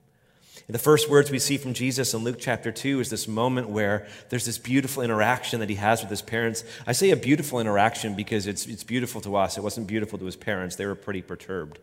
The 0.68 0.80
first 0.80 1.12
words 1.12 1.30
we 1.30 1.38
see 1.38 1.58
from 1.58 1.76
Jesus 1.76 2.16
in 2.16 2.24
Luke 2.24 2.38
chapter 2.40 2.72
2 2.72 3.00
is 3.00 3.12
this 3.12 3.28
moment 3.28 3.70
where 3.70 4.08
there's 4.30 4.46
this 4.46 4.58
beautiful 4.58 5.04
interaction 5.04 5.60
that 5.60 5.70
he 5.70 5.76
has 5.76 6.02
with 6.02 6.10
his 6.10 6.24
parents. 6.24 6.64
I 6.88 6.92
say 6.92 7.12
a 7.12 7.16
beautiful 7.16 7.60
interaction 7.60 8.16
because 8.16 8.48
it's, 8.48 8.66
it's 8.66 8.84
beautiful 8.84 9.22
to 9.22 9.36
us. 9.36 9.60
It 9.60 9.62
wasn't 9.62 9.86
beautiful 9.86 10.18
to 10.18 10.26
his 10.26 10.36
parents, 10.36 10.76
they 10.76 10.88
were 10.88 10.96
pretty 10.96 11.22
perturbed. 11.22 11.78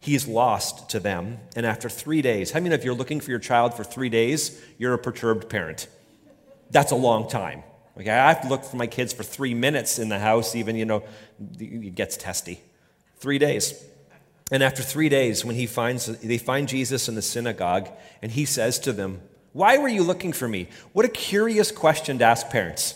He 0.00 0.16
is 0.16 0.26
lost 0.26 0.90
to 0.90 1.00
them, 1.00 1.38
and 1.54 1.64
after 1.64 1.88
three 1.88 2.22
days, 2.22 2.50
how 2.50 2.58
I 2.58 2.60
many 2.60 2.74
if 2.74 2.84
you're 2.84 2.94
looking 2.94 3.20
for 3.20 3.30
your 3.30 3.38
child 3.38 3.74
for 3.74 3.82
three 3.82 4.08
days, 4.08 4.60
you're 4.78 4.92
a 4.92 4.98
perturbed 4.98 5.48
parent? 5.48 5.86
That's 6.70 6.92
a 6.92 6.96
long 6.96 7.28
time. 7.28 7.62
Okay, 7.98 8.10
I 8.10 8.28
have 8.28 8.42
to 8.42 8.48
look 8.48 8.64
for 8.64 8.76
my 8.76 8.88
kids 8.88 9.12
for 9.12 9.22
three 9.22 9.54
minutes 9.54 9.98
in 9.98 10.08
the 10.08 10.18
house, 10.18 10.54
even, 10.54 10.76
you 10.76 10.84
know, 10.84 11.04
it 11.58 11.94
gets 11.94 12.16
testy. 12.16 12.60
Three 13.16 13.38
days. 13.38 13.82
And 14.50 14.62
after 14.62 14.82
three 14.82 15.08
days, 15.08 15.44
when 15.44 15.56
he 15.56 15.66
finds, 15.66 16.06
they 16.06 16.38
find 16.38 16.68
Jesus 16.68 17.08
in 17.08 17.16
the 17.16 17.22
synagogue, 17.22 17.90
and 18.22 18.30
he 18.30 18.44
says 18.44 18.78
to 18.80 18.92
them, 18.92 19.20
Why 19.52 19.78
were 19.78 19.88
you 19.88 20.04
looking 20.04 20.32
for 20.32 20.46
me? 20.46 20.68
What 20.92 21.04
a 21.04 21.08
curious 21.08 21.72
question 21.72 22.18
to 22.18 22.24
ask 22.24 22.48
parents. 22.48 22.94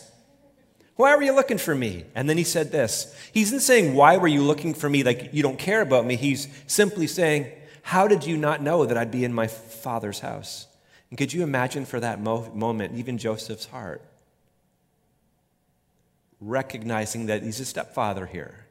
Why 0.95 1.17
were 1.17 1.23
you 1.23 1.33
looking 1.35 1.59
for 1.59 1.75
me? 1.75 2.05
And 2.15 2.29
then 2.29 2.37
he 2.37 2.45
said 2.45 2.71
this. 2.71 3.13
He 3.33 3.43
isn't 3.43 3.61
saying, 3.61 3.95
Why 3.95 4.17
were 4.17 4.29
you 4.29 4.43
looking 4.43 4.75
for 4.75 4.89
me? 4.89 5.03
Like 5.03 5.31
you 5.33 5.43
don't 5.43 5.59
care 5.59 5.81
about 5.81 6.07
me. 6.07 6.15
He's 6.15 6.47
simply 6.69 7.09
saying, 7.09 7.51
How 7.83 8.07
did 8.07 8.25
you 8.25 8.37
not 8.37 8.63
know 8.63 8.87
that 8.87 8.97
I'd 8.97 9.11
be 9.11 9.25
in 9.25 9.33
my 9.33 9.49
father's 9.49 10.21
house? 10.21 10.69
And 11.09 11.19
could 11.19 11.33
you 11.33 11.43
imagine 11.43 11.85
for 11.85 11.99
that 11.99 12.21
mo- 12.21 12.53
moment, 12.55 12.97
even 12.97 13.19
Joseph's 13.19 13.65
heart, 13.65 14.03
recognizing 16.41 17.27
that 17.27 17.43
he's 17.43 17.59
a 17.59 17.65
stepfather 17.65 18.27
here? 18.27 18.67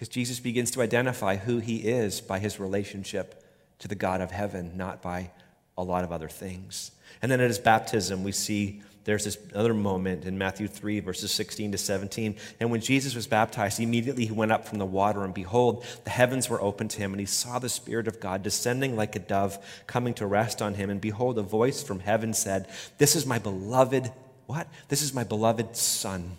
Because 0.00 0.08
Jesus 0.08 0.40
begins 0.40 0.70
to 0.70 0.80
identify 0.80 1.36
who 1.36 1.58
he 1.58 1.76
is 1.76 2.22
by 2.22 2.38
his 2.38 2.58
relationship 2.58 3.44
to 3.80 3.86
the 3.86 3.94
God 3.94 4.22
of 4.22 4.30
heaven, 4.30 4.72
not 4.74 5.02
by 5.02 5.30
a 5.76 5.82
lot 5.82 6.04
of 6.04 6.10
other 6.10 6.30
things. 6.30 6.92
And 7.20 7.30
then 7.30 7.38
at 7.38 7.48
his 7.48 7.58
baptism, 7.58 8.24
we 8.24 8.32
see 8.32 8.80
there's 9.04 9.26
this 9.26 9.36
other 9.54 9.74
moment 9.74 10.24
in 10.24 10.38
Matthew 10.38 10.68
3, 10.68 11.00
verses 11.00 11.32
16 11.32 11.72
to 11.72 11.76
17. 11.76 12.36
And 12.60 12.70
when 12.70 12.80
Jesus 12.80 13.14
was 13.14 13.26
baptized, 13.26 13.78
immediately 13.78 14.24
he 14.24 14.32
went 14.32 14.52
up 14.52 14.66
from 14.66 14.78
the 14.78 14.86
water, 14.86 15.22
and 15.22 15.34
behold, 15.34 15.84
the 16.04 16.10
heavens 16.10 16.48
were 16.48 16.62
opened 16.62 16.92
to 16.92 16.98
him, 16.98 17.12
and 17.12 17.20
he 17.20 17.26
saw 17.26 17.58
the 17.58 17.68
Spirit 17.68 18.08
of 18.08 18.20
God 18.20 18.42
descending 18.42 18.96
like 18.96 19.16
a 19.16 19.18
dove, 19.18 19.58
coming 19.86 20.14
to 20.14 20.24
rest 20.24 20.62
on 20.62 20.72
him. 20.72 20.88
And 20.88 21.02
behold, 21.02 21.38
a 21.38 21.42
voice 21.42 21.82
from 21.82 22.00
heaven 22.00 22.32
said, 22.32 22.70
This 22.96 23.14
is 23.14 23.26
my 23.26 23.38
beloved, 23.38 24.10
what? 24.46 24.66
This 24.88 25.02
is 25.02 25.12
my 25.12 25.24
beloved 25.24 25.76
Son, 25.76 26.38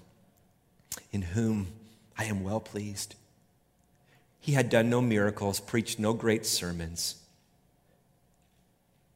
in 1.11 1.21
whom 1.21 1.67
I 2.17 2.23
am 2.23 2.43
well 2.43 2.59
pleased. 2.59 3.13
He 4.41 4.53
had 4.53 4.69
done 4.69 4.89
no 4.89 5.01
miracles, 5.01 5.59
preached 5.59 5.99
no 5.99 6.13
great 6.13 6.47
sermons. 6.47 7.20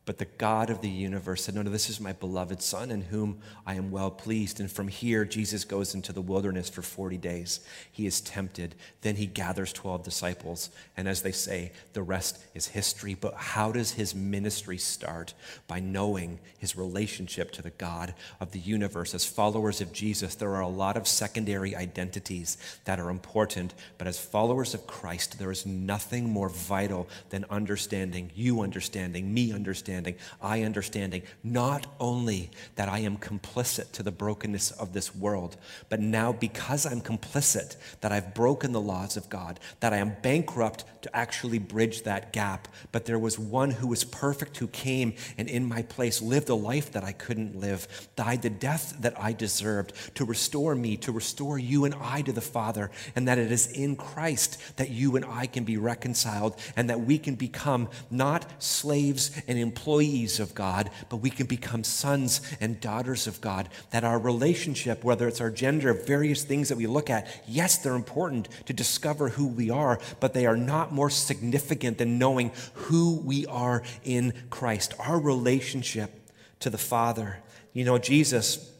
But 0.06 0.20
the 0.20 0.26
God 0.26 0.70
of 0.70 0.82
the 0.82 0.90
universe 0.90 1.44
said, 1.44 1.56
No, 1.56 1.64
no, 1.64 1.72
this 1.72 1.90
is 1.90 2.00
my 2.00 2.14
beloved 2.14 2.62
Son 2.62 2.92
in 2.92 3.02
whom 3.02 3.40
I 3.66 3.74
am 3.74 3.90
well 3.90 4.12
pleased. 4.12 4.60
And 4.60 4.72
from 4.72 4.88
here, 4.88 5.26
Jesus 5.26 5.66
goes 5.66 5.96
into 5.96 6.14
the 6.14 6.22
wilderness 6.22 6.70
for 6.70 6.84
40 6.84 7.18
days. 7.18 7.60
He 7.92 8.06
is 8.06 8.22
tempted. 8.22 8.76
Then 9.02 9.16
he 9.16 9.26
gathers 9.26 9.74
12 9.74 10.04
disciples. 10.04 10.70
And 10.96 11.08
as 11.08 11.24
they 11.24 11.32
say, 11.32 11.72
the 11.94 12.04
rest 12.04 12.38
is 12.54 12.68
history. 12.68 13.16
But 13.16 13.34
how 13.34 13.72
does 13.72 13.94
his 13.94 14.14
ministry 14.14 14.78
start? 14.78 15.34
By 15.68 15.80
knowing 15.80 16.38
his 16.60 16.78
relationship 16.78 17.52
to 17.54 17.64
the 17.64 17.72
God 17.72 18.14
of 18.40 18.52
the 18.52 18.60
universe. 18.60 19.16
As 19.16 19.26
followers 19.26 19.82
of 19.82 19.92
Jesus, 19.92 20.36
there 20.36 20.54
are 20.56 20.62
a 20.62 20.68
lot 20.68 20.98
of 20.98 21.08
secondary 21.08 21.76
identities 21.76 22.58
that 22.86 23.00
are 23.00 23.10
important. 23.10 23.74
But 23.98 24.06
as 24.06 24.20
followers 24.20 24.76
of 24.76 24.86
Christ, 24.86 25.40
there 25.40 25.52
is 25.52 25.66
nothing 25.66 26.30
more 26.30 26.50
vital 26.50 27.10
than 27.32 27.46
understanding, 27.50 28.30
you 28.36 28.62
understanding, 28.62 29.34
me 29.34 29.52
understanding 29.52 29.95
understanding, 29.96 30.16
I 30.42 30.64
understanding 30.64 31.24
not 31.44 31.88
only 32.00 32.52
that 32.76 32.90
I 32.90 33.00
am 33.00 33.18
complicit 33.18 33.92
to 33.94 34.04
the 34.04 34.12
brokenness 34.12 34.72
of 34.72 34.94
this 34.94 35.16
world, 35.16 35.58
but 35.90 36.00
now 36.00 36.32
because 36.32 36.86
I'm 36.86 37.02
complicit, 37.02 37.78
that 38.02 38.12
I've 38.12 38.34
broken 38.34 38.72
the 38.72 38.82
laws 38.82 39.18
of 39.18 39.30
God, 39.30 39.60
that 39.80 39.94
I 39.94 39.98
am 39.98 40.16
bankrupt 40.22 40.86
to 41.04 41.16
actually 41.16 41.60
bridge 41.60 42.04
that 42.04 42.34
gap. 42.34 42.68
But 42.92 43.06
there 43.06 43.20
was 43.20 43.40
one 43.40 43.72
who 43.72 43.88
was 43.88 44.04
perfect 44.04 44.58
who 44.58 44.68
came 44.68 45.14
and 45.38 45.48
in 45.48 45.66
my 45.66 45.84
place 45.84 46.22
lived 46.22 46.50
a 46.50 46.56
life 46.56 46.92
that 46.92 47.04
I 47.04 47.12
couldn't 47.12 47.56
live, 47.56 47.88
died 48.16 48.42
the 48.42 48.50
death 48.50 48.98
that 49.02 49.20
I 49.20 49.34
deserved 49.34 49.94
to 50.16 50.26
restore 50.26 50.76
me, 50.76 50.98
to 50.98 51.12
restore 51.12 51.58
you 51.58 51.86
and 51.86 51.96
I 51.96 52.22
to 52.24 52.32
the 52.32 52.42
Father, 52.42 52.92
and 53.16 53.28
that 53.28 53.38
it 53.38 53.52
is 53.52 53.68
in 53.68 53.96
Christ 53.96 54.78
that 54.78 54.90
you 54.90 55.16
and 55.16 55.26
I 55.26 55.48
can 55.48 55.64
be 55.64 55.78
reconciled 55.78 56.60
and 56.76 56.90
that 56.90 57.02
we 57.02 57.18
can 57.18 57.36
become 57.36 57.90
not 58.10 58.46
slaves 58.62 59.32
and 59.48 59.58
employees 59.58 59.85
employees 59.86 60.40
of 60.40 60.56
God, 60.56 60.90
but 61.10 61.18
we 61.18 61.30
can 61.30 61.46
become 61.46 61.84
sons 61.84 62.42
and 62.60 62.82
daughters 62.82 63.28
of 63.28 63.40
God. 63.40 63.70
That 63.92 64.04
our 64.04 64.18
relationship, 64.18 65.04
whether 65.04 65.28
it's 65.28 65.40
our 65.40 65.52
gender, 65.52 65.94
various 65.94 66.44
things 66.44 66.70
that 66.70 66.78
we 66.78 66.88
look 66.88 67.12
at, 67.12 67.28
yes, 67.48 67.78
they're 67.78 67.94
important 67.94 68.50
to 68.66 68.74
discover 68.74 69.30
who 69.30 69.46
we 69.46 69.70
are, 69.70 70.00
but 70.20 70.34
they 70.34 70.48
are 70.48 70.58
not 70.58 70.92
more 70.92 71.12
significant 71.12 72.00
than 72.00 72.18
knowing 72.18 72.52
who 72.74 73.18
we 73.18 73.46
are 73.46 73.84
in 74.04 74.34
Christ. 74.50 74.96
Our 74.98 75.20
relationship 75.20 76.32
to 76.62 76.72
the 76.72 76.80
Father. 76.80 77.38
You 77.74 77.86
know, 77.86 78.00
Jesus 78.00 78.72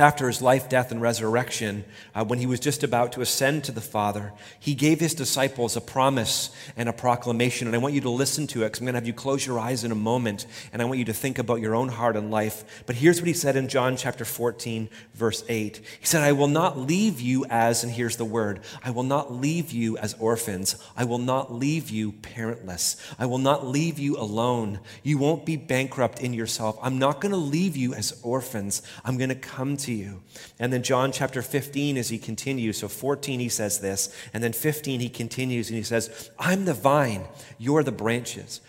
after 0.00 0.26
his 0.26 0.42
life, 0.42 0.68
death, 0.68 0.90
and 0.90 1.00
resurrection, 1.00 1.84
uh, 2.14 2.24
when 2.24 2.38
he 2.38 2.46
was 2.46 2.60
just 2.60 2.82
about 2.82 3.12
to 3.12 3.20
ascend 3.20 3.64
to 3.64 3.72
the 3.72 3.80
Father, 3.80 4.32
he 4.58 4.74
gave 4.74 5.00
his 5.00 5.14
disciples 5.14 5.76
a 5.76 5.80
promise 5.80 6.50
and 6.76 6.88
a 6.88 6.92
proclamation. 6.92 7.66
And 7.66 7.74
I 7.74 7.78
want 7.78 7.94
you 7.94 8.00
to 8.02 8.10
listen 8.10 8.46
to 8.48 8.62
it 8.62 8.66
because 8.66 8.80
I'm 8.80 8.86
going 8.86 8.94
to 8.94 8.98
have 8.98 9.06
you 9.06 9.12
close 9.12 9.46
your 9.46 9.58
eyes 9.58 9.84
in 9.84 9.92
a 9.92 9.96
moment 9.96 10.46
and 10.72 10.80
I 10.80 10.84
want 10.84 10.98
you 10.98 11.04
to 11.06 11.12
think 11.12 11.38
about 11.38 11.60
your 11.60 11.74
own 11.74 11.88
heart 11.88 12.16
and 12.16 12.30
life. 12.30 12.84
But 12.86 12.96
here's 12.96 13.20
what 13.20 13.28
he 13.28 13.34
said 13.34 13.56
in 13.56 13.68
John 13.68 13.96
chapter 13.96 14.24
14, 14.24 14.88
verse 15.14 15.44
8. 15.48 15.76
He 16.00 16.06
said, 16.06 16.22
I 16.22 16.32
will 16.32 16.48
not 16.48 16.78
leave 16.78 17.20
you 17.20 17.44
as, 17.48 17.84
and 17.84 17.92
here's 17.92 18.16
the 18.16 18.24
word, 18.24 18.60
I 18.82 18.90
will 18.90 19.02
not 19.02 19.32
leave 19.32 19.70
you 19.70 19.96
as 19.98 20.14
orphans. 20.14 20.76
I 20.96 21.04
will 21.04 21.18
not 21.18 21.52
leave 21.52 21.90
you 21.90 22.12
parentless. 22.12 22.96
I 23.18 23.26
will 23.26 23.38
not 23.38 23.66
leave 23.66 23.98
you 23.98 24.16
alone. 24.16 24.80
You 25.02 25.18
won't 25.18 25.44
be 25.44 25.56
bankrupt 25.56 26.20
in 26.20 26.32
yourself. 26.32 26.78
I'm 26.82 26.98
not 26.98 27.20
going 27.20 27.32
to 27.32 27.38
leave 27.38 27.76
you 27.76 27.94
as 27.94 28.18
orphans. 28.22 28.82
I'm 29.04 29.18
going 29.18 29.28
to 29.28 29.34
come 29.34 29.76
to 29.78 29.89
you. 29.92 30.22
And 30.58 30.72
then 30.72 30.82
John 30.82 31.12
chapter 31.12 31.42
15, 31.42 31.96
as 31.96 32.08
he 32.08 32.18
continues, 32.18 32.78
so 32.78 32.88
14 32.88 33.40
he 33.40 33.48
says 33.48 33.80
this, 33.80 34.14
and 34.32 34.42
then 34.42 34.52
15 34.52 35.00
he 35.00 35.08
continues 35.08 35.68
and 35.68 35.76
he 35.76 35.82
says, 35.82 36.30
I'm 36.38 36.64
the 36.64 36.74
vine, 36.74 37.24
you're 37.58 37.82
the 37.82 37.92
branches. 37.92 38.60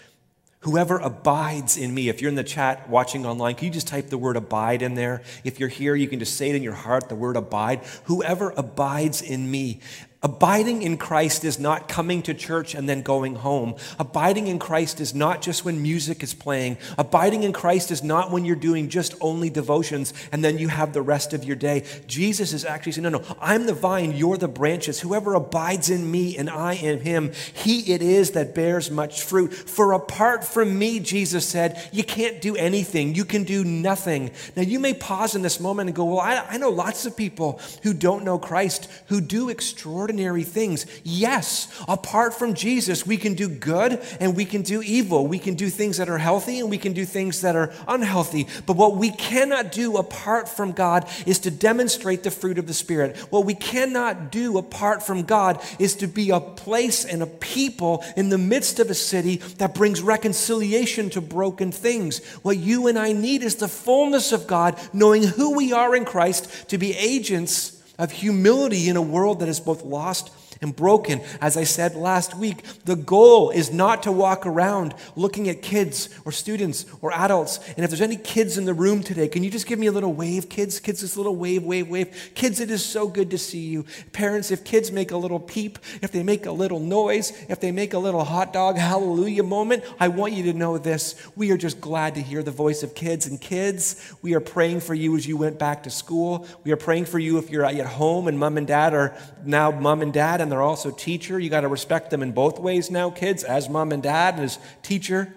Whoever 0.61 0.99
abides 0.99 1.75
in 1.75 1.91
me, 1.91 2.07
if 2.09 2.21
you're 2.21 2.29
in 2.29 2.35
the 2.35 2.43
chat 2.43 2.87
watching 2.87 3.25
online, 3.25 3.55
can 3.55 3.65
you 3.65 3.73
just 3.73 3.87
type 3.87 4.09
the 4.09 4.17
word 4.17 4.37
abide 4.37 4.83
in 4.83 4.93
there? 4.93 5.23
If 5.43 5.59
you're 5.59 5.69
here, 5.69 5.95
you 5.95 6.07
can 6.07 6.19
just 6.19 6.37
say 6.37 6.51
it 6.51 6.55
in 6.55 6.61
your 6.61 6.73
heart, 6.73 7.09
the 7.09 7.15
word 7.15 7.35
abide. 7.35 7.81
Whoever 8.03 8.51
abides 8.51 9.23
in 9.23 9.49
me. 9.49 9.79
Abiding 10.23 10.83
in 10.83 10.97
Christ 10.97 11.43
is 11.43 11.57
not 11.57 11.87
coming 11.87 12.21
to 12.23 12.35
church 12.35 12.75
and 12.75 12.87
then 12.87 13.01
going 13.01 13.33
home. 13.33 13.73
Abiding 13.97 14.45
in 14.45 14.59
Christ 14.59 15.01
is 15.01 15.15
not 15.15 15.41
just 15.41 15.65
when 15.65 15.81
music 15.81 16.21
is 16.21 16.35
playing. 16.35 16.77
Abiding 16.99 17.41
in 17.41 17.53
Christ 17.53 17.89
is 17.89 18.03
not 18.03 18.29
when 18.29 18.45
you're 18.45 18.55
doing 18.55 18.87
just 18.87 19.15
only 19.19 19.49
devotions 19.49 20.13
and 20.31 20.43
then 20.43 20.59
you 20.59 20.67
have 20.67 20.93
the 20.93 21.01
rest 21.01 21.33
of 21.33 21.43
your 21.43 21.55
day. 21.55 21.85
Jesus 22.05 22.53
is 22.53 22.65
actually 22.65 22.91
saying, 22.91 23.03
No, 23.03 23.09
no, 23.09 23.35
I'm 23.41 23.65
the 23.65 23.73
vine, 23.73 24.11
you're 24.11 24.37
the 24.37 24.47
branches. 24.47 24.99
Whoever 24.99 25.33
abides 25.33 25.89
in 25.89 26.11
me 26.11 26.37
and 26.37 26.51
I 26.51 26.73
in 26.73 26.99
him, 26.99 27.31
he 27.55 27.91
it 27.91 28.03
is 28.03 28.31
that 28.31 28.53
bears 28.53 28.91
much 28.91 29.23
fruit. 29.23 29.51
For 29.51 29.93
apart 29.93 30.43
from 30.43 30.77
me, 30.77 30.99
Jesus 30.99 31.47
said, 31.47 31.81
you 31.91 32.03
can't 32.03 32.41
do 32.41 32.55
anything. 32.55 33.15
You 33.15 33.25
can 33.25 33.43
do 33.43 33.63
nothing. 33.63 34.29
Now, 34.55 34.61
you 34.61 34.79
may 34.79 34.93
pause 34.93 35.33
in 35.33 35.41
this 35.41 35.59
moment 35.59 35.89
and 35.89 35.95
go, 35.95 36.05
Well, 36.05 36.19
I, 36.19 36.45
I 36.47 36.57
know 36.57 36.69
lots 36.69 37.07
of 37.07 37.17
people 37.17 37.59
who 37.81 37.95
don't 37.95 38.23
know 38.23 38.37
Christ 38.37 38.87
who 39.07 39.19
do 39.19 39.49
extraordinary 39.49 40.10
ordinary 40.11 40.43
things. 40.43 40.85
Yes, 41.05 41.69
apart 41.87 42.33
from 42.33 42.53
Jesus, 42.53 43.07
we 43.07 43.15
can 43.15 43.33
do 43.33 43.47
good 43.47 44.01
and 44.19 44.35
we 44.35 44.43
can 44.43 44.61
do 44.61 44.81
evil. 44.81 45.25
We 45.25 45.39
can 45.39 45.53
do 45.53 45.69
things 45.69 45.95
that 45.97 46.09
are 46.09 46.17
healthy 46.17 46.59
and 46.59 46.69
we 46.69 46.77
can 46.77 46.91
do 46.91 47.05
things 47.05 47.39
that 47.41 47.55
are 47.55 47.71
unhealthy. 47.87 48.47
But 48.65 48.75
what 48.75 48.97
we 48.97 49.11
cannot 49.11 49.71
do 49.71 49.95
apart 49.95 50.49
from 50.49 50.73
God 50.73 51.07
is 51.25 51.39
to 51.39 51.51
demonstrate 51.51 52.23
the 52.23 52.29
fruit 52.29 52.57
of 52.57 52.67
the 52.67 52.73
Spirit. 52.73 53.15
What 53.29 53.45
we 53.45 53.53
cannot 53.53 54.33
do 54.33 54.57
apart 54.57 55.01
from 55.01 55.23
God 55.23 55.63
is 55.79 55.95
to 55.95 56.07
be 56.07 56.29
a 56.31 56.41
place 56.41 57.05
and 57.05 57.23
a 57.23 57.27
people 57.27 58.03
in 58.17 58.27
the 58.27 58.37
midst 58.37 58.79
of 58.79 58.89
a 58.89 58.93
city 58.93 59.37
that 59.59 59.73
brings 59.73 60.01
reconciliation 60.01 61.09
to 61.11 61.21
broken 61.21 61.71
things. 61.71 62.19
What 62.43 62.57
you 62.57 62.87
and 62.87 62.99
I 62.99 63.13
need 63.13 63.43
is 63.43 63.55
the 63.55 63.69
fullness 63.69 64.33
of 64.33 64.45
God, 64.45 64.77
knowing 64.91 65.23
who 65.23 65.55
we 65.55 65.71
are 65.71 65.95
in 65.95 66.03
Christ, 66.03 66.67
to 66.67 66.77
be 66.77 66.97
agents 66.97 67.80
of 68.01 68.09
humility 68.09 68.89
in 68.89 68.97
a 68.97 69.01
world 69.01 69.41
that 69.41 69.47
is 69.47 69.59
both 69.59 69.83
lost 69.83 70.31
and 70.61 70.75
broken. 70.75 71.21
As 71.39 71.57
I 71.57 71.63
said 71.63 71.95
last 71.95 72.35
week, 72.35 72.63
the 72.85 72.95
goal 72.95 73.49
is 73.51 73.71
not 73.71 74.03
to 74.03 74.11
walk 74.11 74.45
around 74.45 74.93
looking 75.15 75.49
at 75.49 75.61
kids 75.61 76.09
or 76.25 76.31
students 76.31 76.85
or 77.01 77.11
adults. 77.13 77.59
And 77.75 77.83
if 77.83 77.89
there's 77.89 78.01
any 78.01 78.17
kids 78.17 78.57
in 78.57 78.65
the 78.65 78.73
room 78.73 79.03
today, 79.03 79.27
can 79.27 79.43
you 79.43 79.49
just 79.49 79.67
give 79.67 79.79
me 79.79 79.87
a 79.87 79.91
little 79.91 80.13
wave, 80.13 80.49
kids? 80.49 80.79
Kids, 80.79 81.01
this 81.01 81.17
little 81.17 81.35
wave, 81.35 81.63
wave, 81.63 81.87
wave. 81.87 82.31
Kids, 82.35 82.59
it 82.59 82.71
is 82.71 82.83
so 82.83 83.07
good 83.07 83.31
to 83.31 83.37
see 83.37 83.59
you. 83.59 83.85
Parents, 84.11 84.51
if 84.51 84.63
kids 84.63 84.91
make 84.91 85.11
a 85.11 85.17
little 85.17 85.39
peep, 85.39 85.79
if 86.01 86.11
they 86.11 86.23
make 86.23 86.45
a 86.45 86.51
little 86.51 86.79
noise, 86.79 87.31
if 87.49 87.59
they 87.59 87.71
make 87.71 87.93
a 87.93 87.99
little 87.99 88.23
hot 88.23 88.53
dog 88.53 88.77
hallelujah 88.77 89.43
moment, 89.43 89.83
I 89.99 90.07
want 90.07 90.33
you 90.33 90.43
to 90.43 90.53
know 90.53 90.77
this. 90.77 91.15
We 91.35 91.51
are 91.51 91.57
just 91.57 91.79
glad 91.79 92.15
to 92.15 92.21
hear 92.21 92.43
the 92.43 92.51
voice 92.51 92.83
of 92.83 92.95
kids. 92.95 93.27
And 93.27 93.39
kids, 93.39 94.13
we 94.21 94.33
are 94.33 94.39
praying 94.39 94.81
for 94.81 94.93
you 94.93 95.15
as 95.15 95.27
you 95.27 95.37
went 95.37 95.59
back 95.59 95.83
to 95.83 95.89
school. 95.89 96.47
We 96.63 96.71
are 96.71 96.77
praying 96.77 97.05
for 97.05 97.19
you 97.19 97.37
if 97.37 97.49
you're 97.49 97.65
at 97.65 97.85
home 97.85 98.27
and 98.27 98.37
mom 98.37 98.57
and 98.57 98.67
dad 98.67 98.93
are 98.93 99.15
now 99.43 99.71
mom 99.71 100.01
and 100.01 100.13
and 100.41 100.51
they're 100.51 100.61
also 100.61 100.91
teacher. 100.91 101.39
You 101.39 101.49
got 101.49 101.61
to 101.61 101.67
respect 101.67 102.09
them 102.09 102.21
in 102.21 102.31
both 102.31 102.59
ways 102.59 102.91
now, 102.91 103.09
kids, 103.09 103.43
as 103.43 103.69
mom 103.69 103.91
and 103.91 104.03
dad 104.03 104.35
and 104.35 104.43
as 104.43 104.59
teacher. 104.81 105.33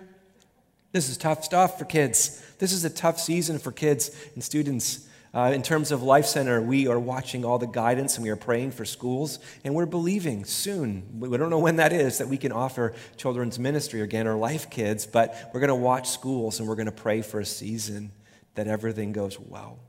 This 0.93 1.09
is 1.09 1.17
tough 1.17 1.45
stuff 1.45 1.79
for 1.79 1.85
kids. 1.85 2.41
This 2.59 2.73
is 2.73 2.85
a 2.85 2.91
tough 2.91 3.19
season 3.19 3.59
for 3.59 3.73
kids 3.73 4.11
and 4.35 4.43
students. 4.43 5.09
Uh, 5.35 5.51
in 5.53 5.63
terms 5.65 5.91
of 5.91 6.01
Life 6.01 6.27
Center, 6.27 6.63
we 6.63 6.87
are 6.87 6.99
watching 6.99 7.45
all 7.45 7.59
the 7.59 7.67
guidance 7.67 8.15
and 8.15 8.23
we 8.23 8.31
are 8.31 8.37
praying 8.37 8.71
for 8.71 8.85
schools, 8.85 9.41
and 9.65 9.75
we're 9.75 9.85
believing 9.85 10.45
soon, 10.45 11.03
we 11.19 11.37
don't 11.37 11.51
know 11.51 11.59
when 11.59 11.77
that 11.77 11.93
is, 11.93 12.19
that 12.19 12.29
we 12.29 12.37
can 12.37 12.53
offer 12.53 12.95
children's 13.17 13.59
ministry 13.59 14.01
again 14.01 14.29
or 14.29 14.37
Life 14.37 14.71
Kids, 14.71 15.07
but 15.07 15.51
we're 15.53 15.59
going 15.59 15.69
to 15.69 15.75
watch 15.75 16.09
schools 16.09 16.61
and 16.61 16.69
we're 16.69 16.77
going 16.77 16.87
to 16.87 16.93
pray 16.93 17.21
for 17.21 17.41
a 17.41 17.45
season 17.45 18.13
that 18.55 18.69
everything 18.69 19.11
goes 19.11 19.37
well. 19.41 19.81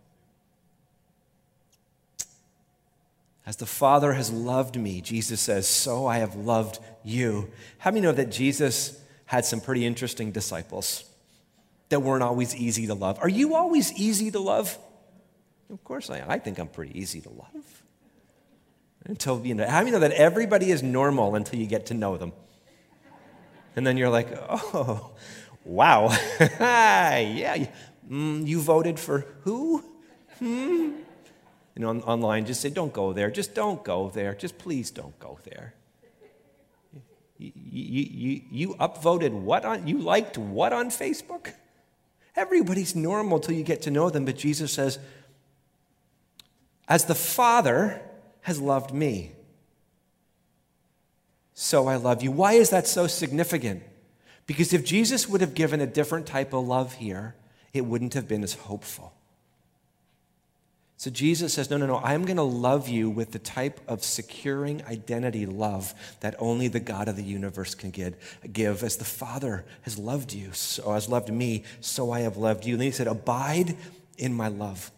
As 3.45 3.57
the 3.57 3.65
Father 3.65 4.13
has 4.13 4.31
loved 4.31 4.75
me, 4.75 5.01
Jesus 5.01 5.39
says, 5.39 5.67
so 5.67 6.07
I 6.07 6.17
have 6.17 6.35
loved 6.35 6.79
you. 7.03 7.51
How 7.77 7.91
many 7.91 8.01
know 8.01 8.11
that 8.11 8.31
Jesus 8.31 8.99
had 9.25 9.45
some 9.45 9.61
pretty 9.61 9.85
interesting 9.85 10.31
disciples 10.31 11.03
that 11.89 11.99
weren't 11.99 12.23
always 12.23 12.55
easy 12.55 12.87
to 12.87 12.95
love? 12.95 13.19
Are 13.21 13.29
you 13.29 13.53
always 13.53 13.93
easy 13.93 14.31
to 14.31 14.39
love? 14.39 14.75
Of 15.71 15.83
course 15.83 16.09
I 16.09 16.19
am. 16.19 16.29
I 16.29 16.39
think 16.39 16.57
I'm 16.57 16.67
pretty 16.67 16.99
easy 16.99 17.21
to 17.21 17.29
love. 17.29 17.83
Until, 19.05 19.45
you 19.45 19.53
know, 19.53 19.67
how 19.67 19.79
many 19.79 19.91
know 19.91 19.99
that 19.99 20.13
everybody 20.13 20.71
is 20.71 20.81
normal 20.81 21.35
until 21.35 21.59
you 21.59 21.67
get 21.67 21.87
to 21.87 21.93
know 21.93 22.17
them? 22.17 22.33
And 23.75 23.85
then 23.85 23.97
you're 23.97 24.09
like, 24.09 24.29
oh, 24.49 25.11
wow. 25.63 26.07
yeah, 26.39 27.67
mm, 28.09 28.47
you 28.47 28.59
voted 28.59 28.99
for 28.99 29.27
who? 29.41 29.83
Hmm? 30.39 30.93
Know, 31.81 31.89
on, 31.89 32.01
online, 32.03 32.45
just 32.45 32.61
say, 32.61 32.69
don't 32.69 32.93
go 32.93 33.13
there. 33.13 33.29
Just 33.29 33.53
don't 33.53 33.83
go 33.83 34.09
there. 34.09 34.33
Just 34.33 34.57
please 34.57 34.91
don't 34.91 35.17
go 35.19 35.39
there. 35.43 35.73
You, 37.37 37.51
you, 37.55 38.07
you, 38.09 38.41
you 38.49 38.75
upvoted 38.75 39.31
what 39.31 39.65
on, 39.65 39.87
you 39.87 39.97
liked 39.97 40.37
what 40.37 40.71
on 40.71 40.89
Facebook? 40.89 41.53
Everybody's 42.35 42.95
normal 42.95 43.39
till 43.39 43.55
you 43.55 43.63
get 43.63 43.81
to 43.83 43.91
know 43.91 44.09
them, 44.09 44.25
but 44.25 44.37
Jesus 44.37 44.71
says, 44.71 44.99
as 46.87 47.05
the 47.05 47.15
Father 47.15 48.01
has 48.41 48.61
loved 48.61 48.93
me, 48.93 49.31
so 51.53 51.87
I 51.87 51.95
love 51.95 52.21
you. 52.21 52.31
Why 52.31 52.53
is 52.53 52.69
that 52.69 52.87
so 52.87 53.07
significant? 53.07 53.83
Because 54.45 54.73
if 54.73 54.85
Jesus 54.85 55.27
would 55.27 55.41
have 55.41 55.55
given 55.55 55.81
a 55.81 55.87
different 55.87 56.27
type 56.27 56.53
of 56.53 56.67
love 56.67 56.93
here, 56.93 57.35
it 57.73 57.85
wouldn't 57.85 58.13
have 58.13 58.27
been 58.27 58.43
as 58.43 58.53
hopeful. 58.53 59.14
So 60.97 61.11
Jesus 61.11 61.53
says, 61.53 61.69
No, 61.69 61.77
no, 61.77 61.85
no, 61.85 61.97
I'm 61.97 62.25
going 62.25 62.37
to 62.37 62.43
love 62.43 62.87
you 62.87 63.09
with 63.09 63.31
the 63.31 63.39
type 63.39 63.81
of 63.87 64.03
securing 64.03 64.83
identity 64.85 65.45
love 65.45 65.93
that 66.21 66.35
only 66.39 66.67
the 66.67 66.79
God 66.79 67.07
of 67.07 67.17
the 67.17 67.23
universe 67.23 67.75
can 67.75 67.91
give. 67.91 68.83
As 68.83 68.97
the 68.97 69.05
Father 69.05 69.65
has 69.81 69.97
loved 69.97 70.33
you, 70.33 70.53
so 70.53 70.93
has 70.93 71.09
loved 71.09 71.31
me, 71.31 71.63
so 71.81 72.11
I 72.11 72.21
have 72.21 72.37
loved 72.37 72.65
you. 72.65 72.75
And 72.75 72.81
then 72.81 72.87
he 72.87 72.91
said, 72.91 73.07
Abide 73.07 73.75
in 74.17 74.33
my 74.33 74.47
love. 74.47 74.91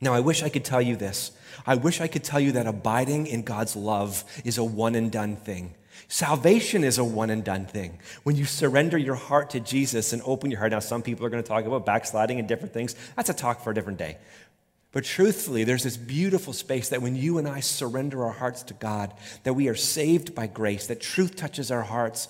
Now, 0.00 0.12
I 0.12 0.20
wish 0.20 0.42
I 0.42 0.50
could 0.50 0.64
tell 0.64 0.82
you 0.82 0.96
this. 0.96 1.32
I 1.66 1.76
wish 1.76 2.00
I 2.00 2.08
could 2.08 2.24
tell 2.24 2.40
you 2.40 2.52
that 2.52 2.66
abiding 2.66 3.26
in 3.26 3.42
God's 3.42 3.74
love 3.74 4.24
is 4.44 4.58
a 4.58 4.64
one 4.64 4.94
and 4.94 5.10
done 5.10 5.36
thing. 5.36 5.74
Salvation 6.08 6.84
is 6.84 6.98
a 6.98 7.04
one 7.04 7.30
and 7.30 7.42
done 7.42 7.66
thing. 7.66 7.98
When 8.24 8.36
you 8.36 8.44
surrender 8.44 8.98
your 8.98 9.14
heart 9.14 9.50
to 9.50 9.60
Jesus 9.60 10.12
and 10.12 10.20
open 10.24 10.50
your 10.50 10.60
heart, 10.60 10.72
now 10.72 10.80
some 10.80 11.02
people 11.02 11.24
are 11.24 11.30
going 11.30 11.42
to 11.42 11.48
talk 11.48 11.64
about 11.64 11.86
backsliding 11.86 12.38
and 12.38 12.46
different 12.46 12.74
things. 12.74 12.94
That's 13.16 13.30
a 13.30 13.34
talk 13.34 13.62
for 13.62 13.70
a 13.70 13.74
different 13.74 13.98
day. 13.98 14.18
But 14.94 15.02
truthfully, 15.02 15.64
there's 15.64 15.82
this 15.82 15.96
beautiful 15.96 16.52
space 16.52 16.88
that 16.90 17.02
when 17.02 17.16
you 17.16 17.38
and 17.38 17.48
I 17.48 17.58
surrender 17.58 18.24
our 18.24 18.32
hearts 18.32 18.62
to 18.62 18.74
God, 18.74 19.12
that 19.42 19.54
we 19.54 19.68
are 19.68 19.74
saved 19.74 20.36
by 20.36 20.46
grace, 20.46 20.86
that 20.86 21.00
truth 21.00 21.34
touches 21.34 21.72
our 21.72 21.82
hearts. 21.82 22.28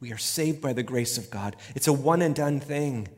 We 0.00 0.10
are 0.10 0.18
saved 0.18 0.62
by 0.62 0.72
the 0.72 0.82
grace 0.82 1.18
of 1.18 1.30
God. 1.30 1.56
It's 1.74 1.88
a 1.88 1.92
one 1.92 2.22
and 2.22 2.34
done 2.34 2.58
thing. 2.58 3.08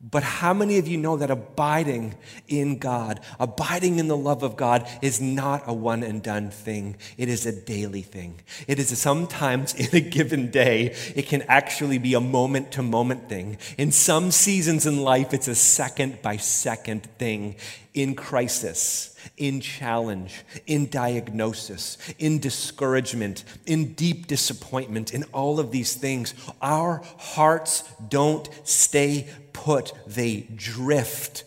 But 0.00 0.22
how 0.22 0.52
many 0.52 0.76
of 0.76 0.86
you 0.86 0.98
know 0.98 1.16
that 1.16 1.30
abiding 1.30 2.16
in 2.48 2.76
God, 2.78 3.20
abiding 3.40 3.98
in 3.98 4.08
the 4.08 4.16
love 4.16 4.42
of 4.42 4.54
God, 4.54 4.86
is 5.00 5.22
not 5.22 5.62
a 5.66 5.72
one 5.72 6.02
and 6.02 6.22
done 6.22 6.50
thing? 6.50 6.96
It 7.16 7.30
is 7.30 7.46
a 7.46 7.52
daily 7.52 8.02
thing. 8.02 8.40
It 8.68 8.78
is 8.78 8.96
sometimes 8.98 9.74
in 9.74 9.88
a 9.96 10.00
given 10.00 10.50
day, 10.50 10.94
it 11.14 11.26
can 11.26 11.42
actually 11.42 11.96
be 11.96 12.12
a 12.12 12.20
moment 12.20 12.72
to 12.72 12.82
moment 12.82 13.30
thing. 13.30 13.56
In 13.78 13.90
some 13.90 14.30
seasons 14.30 14.86
in 14.86 15.02
life, 15.02 15.32
it's 15.32 15.48
a 15.48 15.54
second 15.54 16.20
by 16.20 16.36
second 16.36 17.04
thing. 17.18 17.56
In 17.94 18.14
crisis, 18.14 19.16
in 19.38 19.62
challenge, 19.62 20.44
in 20.66 20.90
diagnosis, 20.90 21.96
in 22.18 22.38
discouragement, 22.38 23.44
in 23.64 23.94
deep 23.94 24.26
disappointment, 24.26 25.14
in 25.14 25.24
all 25.32 25.58
of 25.58 25.70
these 25.70 25.94
things, 25.94 26.34
our 26.60 27.02
hearts 27.16 27.90
don't 28.08 28.48
stay 28.64 29.28
put, 29.56 29.92
they 30.06 30.46
drift. 30.54 31.44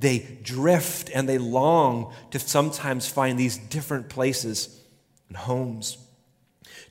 They 0.00 0.18
drift 0.42 1.10
and 1.14 1.28
they 1.28 1.36
long 1.38 2.14
to 2.30 2.38
sometimes 2.38 3.06
find 3.06 3.38
these 3.38 3.58
different 3.58 4.08
places 4.08 4.80
and 5.28 5.36
homes. 5.36 5.98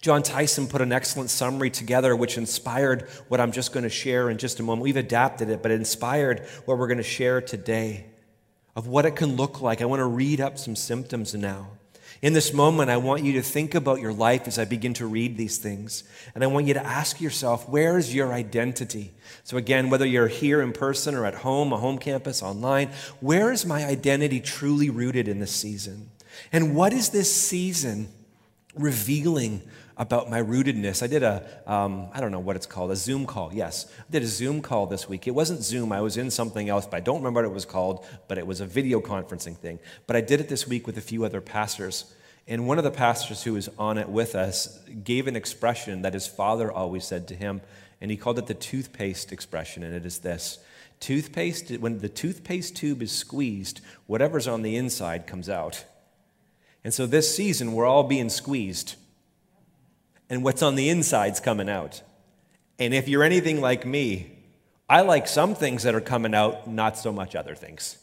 Jon 0.02 0.22
Tyson 0.22 0.68
put 0.68 0.82
an 0.82 0.92
excellent 0.92 1.32
summary 1.32 1.72
together, 1.72 2.16
which 2.16 2.38
inspired 2.38 3.08
what 3.28 3.40
I'm 3.40 3.52
just 3.52 3.74
going 3.74 3.84
to 3.84 3.90
share 3.90 4.30
in 4.30 4.38
just 4.38 4.60
a 4.60 4.64
moment. 4.64 4.84
We've 4.84 4.98
adapted 4.98 5.50
it, 5.50 5.62
but 5.62 5.72
it 5.72 5.76
inspired 5.76 6.42
what 6.66 6.78
we're 6.78 6.88
going 6.88 6.98
to 6.98 7.04
share 7.04 7.42
today 7.42 8.06
of 8.76 8.88
what 8.88 9.06
it 9.06 9.16
can 9.16 9.36
look 9.36 9.62
like. 9.62 9.82
I 9.82 9.86
want 9.86 10.00
to 10.00 10.06
read 10.06 10.40
up 10.40 10.58
some 10.58 10.76
symptoms 10.76 11.34
now. 11.34 11.70
In 12.22 12.34
this 12.34 12.54
moment, 12.54 12.90
I 12.90 12.98
want 12.98 13.24
you 13.24 13.34
to 13.34 13.42
think 13.42 13.74
about 13.74 14.00
your 14.00 14.14
life 14.14 14.48
as 14.48 14.60
I 14.60 14.66
begin 14.66 14.94
to 14.96 15.08
read 15.08 15.38
these 15.38 15.58
things. 15.58 16.04
And 16.36 16.44
I 16.44 16.48
want 16.48 16.68
you 16.68 16.74
to 16.76 16.86
ask 16.86 17.20
yourself, 17.20 17.68
where 17.68 17.98
is 17.98 18.14
your 18.14 18.32
identity? 18.34 19.12
So, 19.44 19.58
again, 19.58 19.90
whether 19.90 20.06
you're 20.06 20.28
here 20.28 20.62
in 20.62 20.72
person 20.74 21.16
or 21.16 21.26
at 21.26 21.36
home, 21.36 21.74
a 21.74 21.78
home 21.78 21.98
campus, 21.98 22.44
online, 22.44 22.90
where 23.20 23.52
is 23.52 23.66
my 23.66 23.86
identity 23.86 24.40
truly 24.40 24.90
rooted 24.90 25.28
in 25.28 25.40
this 25.40 25.52
season? 25.52 26.12
And 26.52 26.76
what 26.76 26.94
is 26.94 27.10
this 27.10 27.34
season 27.36 28.10
revealing 28.76 29.62
about 30.02 30.32
my 30.32 30.42
rootedness. 30.42 31.04
I 31.04 31.08
did 31.08 31.22
a 31.22 31.48
um, 31.68 32.08
I 32.12 32.20
don't 32.20 32.32
know 32.32 32.40
what 32.40 32.56
it's 32.56 32.66
called, 32.66 32.90
a 32.90 32.96
Zoom 32.96 33.28
call. 33.28 33.52
Yes, 33.54 33.86
I 34.00 34.12
did 34.12 34.24
a 34.24 34.28
Zoom 34.28 34.64
call 34.64 34.88
this 34.88 35.08
week. 35.08 35.28
It 35.28 35.36
wasn't 35.36 35.62
Zoom, 35.62 35.92
I 35.92 36.02
was 36.02 36.18
in 36.18 36.32
something 36.32 36.70
else, 36.70 36.88
but 36.88 36.98
I 36.98 37.02
don't 37.02 37.18
remember 37.18 37.42
what 37.42 37.52
it 37.52 37.54
was 37.54 37.66
called, 37.66 38.04
but 38.28 38.40
it 38.40 38.48
was 38.48 38.62
a 38.62 38.66
video 38.66 39.00
conferencing 39.00 39.56
thing. 39.56 39.78
But 40.08 40.16
I 40.16 40.22
did 40.22 40.42
it 40.42 40.50
this 40.50 40.68
week 40.68 40.88
with 40.88 40.98
a 40.98 41.02
few 41.02 41.24
other 41.24 41.40
pastors. 41.40 42.12
And 42.48 42.68
one 42.68 42.80
of 42.80 42.84
the 42.84 42.90
pastors 42.90 43.44
who 43.44 43.54
was 43.54 43.70
on 43.78 44.00
it 44.00 44.10
with 44.10 44.34
us 44.34 44.80
gave 45.04 45.28
an 45.28 45.36
expression 45.36 46.02
that 46.02 46.16
his 46.16 46.26
father 46.26 46.72
always 46.72 47.06
said 47.06 47.28
to 47.28 47.36
him, 47.36 47.62
and 48.02 48.10
he 48.10 48.18
called 48.18 48.40
it 48.40 48.48
the 48.48 48.56
toothpaste 48.56 49.32
expression, 49.32 49.84
and 49.84 49.94
it 49.94 50.04
is 50.04 50.18
this 50.18 50.58
toothpaste, 51.00 51.70
when 51.80 52.00
the 52.00 52.10
toothpaste 52.10 52.76
tube 52.76 53.04
is 53.04 53.12
squeezed, 53.12 53.82
whatever's 54.08 54.48
on 54.48 54.64
the 54.64 54.76
inside 54.76 55.28
comes 55.28 55.48
out. 55.48 55.86
And 56.84 56.92
so 56.92 57.06
this 57.06 57.36
season, 57.36 57.74
we're 57.74 57.86
all 57.86 58.04
being 58.04 58.30
squeezed 58.30 58.96
and 60.32 60.46
what's 60.46 60.64
on 60.64 60.76
the 60.76 60.88
inside's 60.88 61.42
coming 61.42 61.70
out. 61.70 62.02
And 62.80 62.94
if 62.94 63.10
you're 63.10 63.22
anything 63.22 63.60
like 63.60 63.86
me, 63.86 64.32
I 64.90 65.02
like 65.02 65.28
some 65.28 65.56
things 65.56 65.84
that 65.84 65.94
are 65.94 66.02
coming 66.02 66.34
out, 66.34 66.70
not 66.70 66.98
so 66.98 67.12
much 67.12 67.36
other 67.36 67.54
things. 67.54 67.98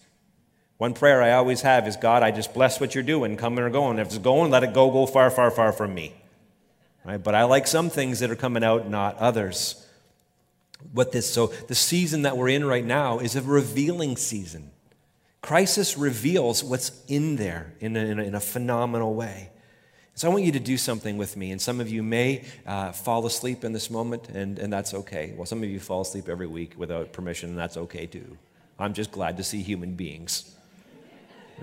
One 0.76 0.92
prayer 0.92 1.22
I 1.22 1.32
always 1.32 1.62
have 1.62 1.88
is 1.88 1.96
God, 1.96 2.22
I 2.22 2.30
just 2.30 2.52
bless 2.52 2.80
what 2.80 2.94
you're 2.94 3.02
doing, 3.02 3.38
coming 3.38 3.64
or 3.64 3.70
going. 3.70 3.98
If 3.98 4.08
it's 4.08 4.18
going, 4.18 4.50
let 4.50 4.62
it 4.62 4.74
go, 4.74 4.90
go 4.90 5.06
far, 5.06 5.30
far, 5.30 5.50
far 5.50 5.72
from 5.72 5.94
me. 5.94 6.14
Right? 7.02 7.16
But 7.16 7.34
I 7.34 7.44
like 7.44 7.66
some 7.66 7.88
things 7.88 8.20
that 8.20 8.30
are 8.30 8.36
coming 8.36 8.62
out, 8.62 8.88
not 8.90 9.16
others. 9.16 9.86
What 10.92 11.12
this, 11.12 11.32
so 11.32 11.46
the 11.46 11.74
season 11.74 12.22
that 12.22 12.36
we're 12.36 12.50
in 12.50 12.66
right 12.66 12.84
now 12.84 13.20
is 13.20 13.36
a 13.36 13.42
revealing 13.42 14.18
season. 14.18 14.70
Crisis 15.40 15.96
reveals 15.96 16.62
what's 16.62 16.92
in 17.06 17.36
there 17.36 17.72
in 17.80 17.96
a, 17.96 18.00
in 18.00 18.18
a, 18.18 18.22
in 18.22 18.34
a 18.34 18.40
phenomenal 18.40 19.14
way. 19.14 19.50
So 20.18 20.28
I 20.28 20.32
want 20.32 20.42
you 20.42 20.50
to 20.50 20.58
do 20.58 20.76
something 20.76 21.16
with 21.16 21.36
me. 21.36 21.52
And 21.52 21.62
some 21.62 21.78
of 21.78 21.88
you 21.88 22.02
may 22.02 22.44
uh, 22.66 22.90
fall 22.90 23.24
asleep 23.24 23.62
in 23.62 23.72
this 23.72 23.88
moment, 23.88 24.30
and, 24.30 24.58
and 24.58 24.72
that's 24.72 24.92
okay. 24.92 25.32
Well, 25.36 25.46
some 25.46 25.62
of 25.62 25.68
you 25.68 25.78
fall 25.78 26.00
asleep 26.00 26.28
every 26.28 26.48
week 26.48 26.74
without 26.76 27.12
permission, 27.12 27.50
and 27.50 27.58
that's 27.58 27.76
okay 27.76 28.06
too. 28.06 28.36
I'm 28.80 28.94
just 28.94 29.12
glad 29.12 29.36
to 29.36 29.44
see 29.44 29.62
human 29.62 29.94
beings. 29.94 30.56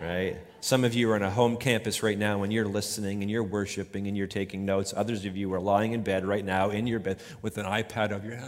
right? 0.01 0.37
Some 0.61 0.85
of 0.85 0.93
you 0.93 1.11
are 1.11 1.15
on 1.15 1.23
a 1.23 1.29
home 1.29 1.57
campus 1.57 2.01
right 2.01 2.17
now 2.17 2.43
and 2.43 2.53
you're 2.53 2.65
listening 2.65 3.23
and 3.23 3.29
you're 3.29 3.43
worshiping 3.43 4.07
and 4.07 4.15
you're 4.15 4.25
taking 4.25 4.65
notes. 4.65 4.93
Others 4.95 5.25
of 5.25 5.35
you 5.35 5.53
are 5.53 5.59
lying 5.59 5.91
in 5.91 6.01
bed 6.01 6.23
right 6.25 6.45
now 6.45 6.69
in 6.69 6.87
your 6.87 6.99
bed 6.99 7.19
with 7.41 7.57
an 7.57 7.65
iPad 7.65 8.11
of 8.11 8.23
your. 8.23 8.37
Head. 8.37 8.47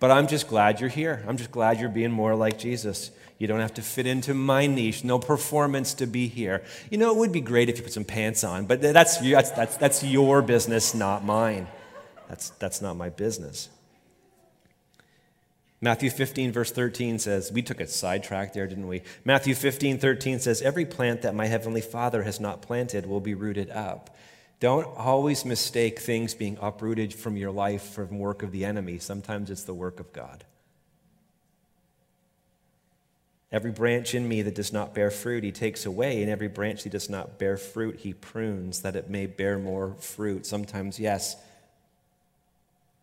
But 0.00 0.10
I'm 0.10 0.28
just 0.28 0.48
glad 0.48 0.80
you're 0.80 0.88
here. 0.88 1.22
I'm 1.28 1.36
just 1.36 1.50
glad 1.50 1.78
you're 1.78 1.90
being 1.90 2.10
more 2.10 2.34
like 2.34 2.58
Jesus. 2.58 3.10
You 3.38 3.46
don't 3.46 3.60
have 3.60 3.74
to 3.74 3.82
fit 3.82 4.06
into 4.06 4.32
my 4.32 4.66
niche. 4.66 5.04
No 5.04 5.18
performance 5.18 5.94
to 5.94 6.06
be 6.06 6.28
here. 6.28 6.62
You 6.90 6.98
know, 6.98 7.10
it 7.10 7.18
would 7.18 7.32
be 7.32 7.40
great 7.40 7.68
if 7.68 7.78
you 7.78 7.82
put 7.82 7.92
some 7.92 8.04
pants 8.04 8.44
on, 8.44 8.66
but 8.66 8.80
that's, 8.80 9.18
that's, 9.18 9.50
that's, 9.50 9.76
that's 9.76 10.04
your 10.04 10.40
business, 10.40 10.94
not 10.94 11.24
mine. 11.24 11.66
That's, 12.28 12.50
that's 12.50 12.80
not 12.80 12.96
my 12.96 13.10
business. 13.10 13.68
Matthew 15.80 16.08
15, 16.08 16.52
verse 16.52 16.70
13 16.70 17.18
says, 17.18 17.52
we 17.52 17.60
took 17.60 17.80
a 17.80 17.86
sidetrack 17.86 18.54
there, 18.54 18.66
didn't 18.66 18.88
we? 18.88 19.02
Matthew 19.24 19.54
15, 19.54 19.98
13 19.98 20.38
says, 20.40 20.62
Every 20.62 20.86
plant 20.86 21.22
that 21.22 21.34
my 21.34 21.46
heavenly 21.46 21.82
Father 21.82 22.22
has 22.22 22.40
not 22.40 22.62
planted 22.62 23.04
will 23.04 23.20
be 23.20 23.34
rooted 23.34 23.68
up. 23.68 24.16
Don't 24.60 24.86
always 24.96 25.44
mistake 25.44 25.98
things 25.98 26.32
being 26.32 26.56
uprooted 26.60 27.12
from 27.12 27.36
your 27.36 27.50
life 27.50 27.82
from 27.90 28.18
work 28.18 28.42
of 28.42 28.50
the 28.50 28.64
enemy. 28.64 28.98
Sometimes 28.98 29.50
it's 29.50 29.64
the 29.64 29.74
work 29.74 30.00
of 30.00 30.10
God. 30.14 30.44
Every 33.54 33.70
branch 33.70 34.16
in 34.16 34.26
me 34.26 34.42
that 34.42 34.56
does 34.56 34.72
not 34.72 34.94
bear 34.94 35.12
fruit, 35.12 35.44
he 35.44 35.52
takes 35.52 35.86
away, 35.86 36.20
and 36.22 36.28
every 36.28 36.48
branch 36.48 36.82
that 36.82 36.90
does 36.90 37.08
not 37.08 37.38
bear 37.38 37.56
fruit, 37.56 38.00
he 38.00 38.12
prunes, 38.12 38.82
that 38.82 38.96
it 38.96 39.08
may 39.08 39.26
bear 39.26 39.60
more 39.60 39.94
fruit. 40.00 40.44
Sometimes, 40.44 40.98
yes, 40.98 41.36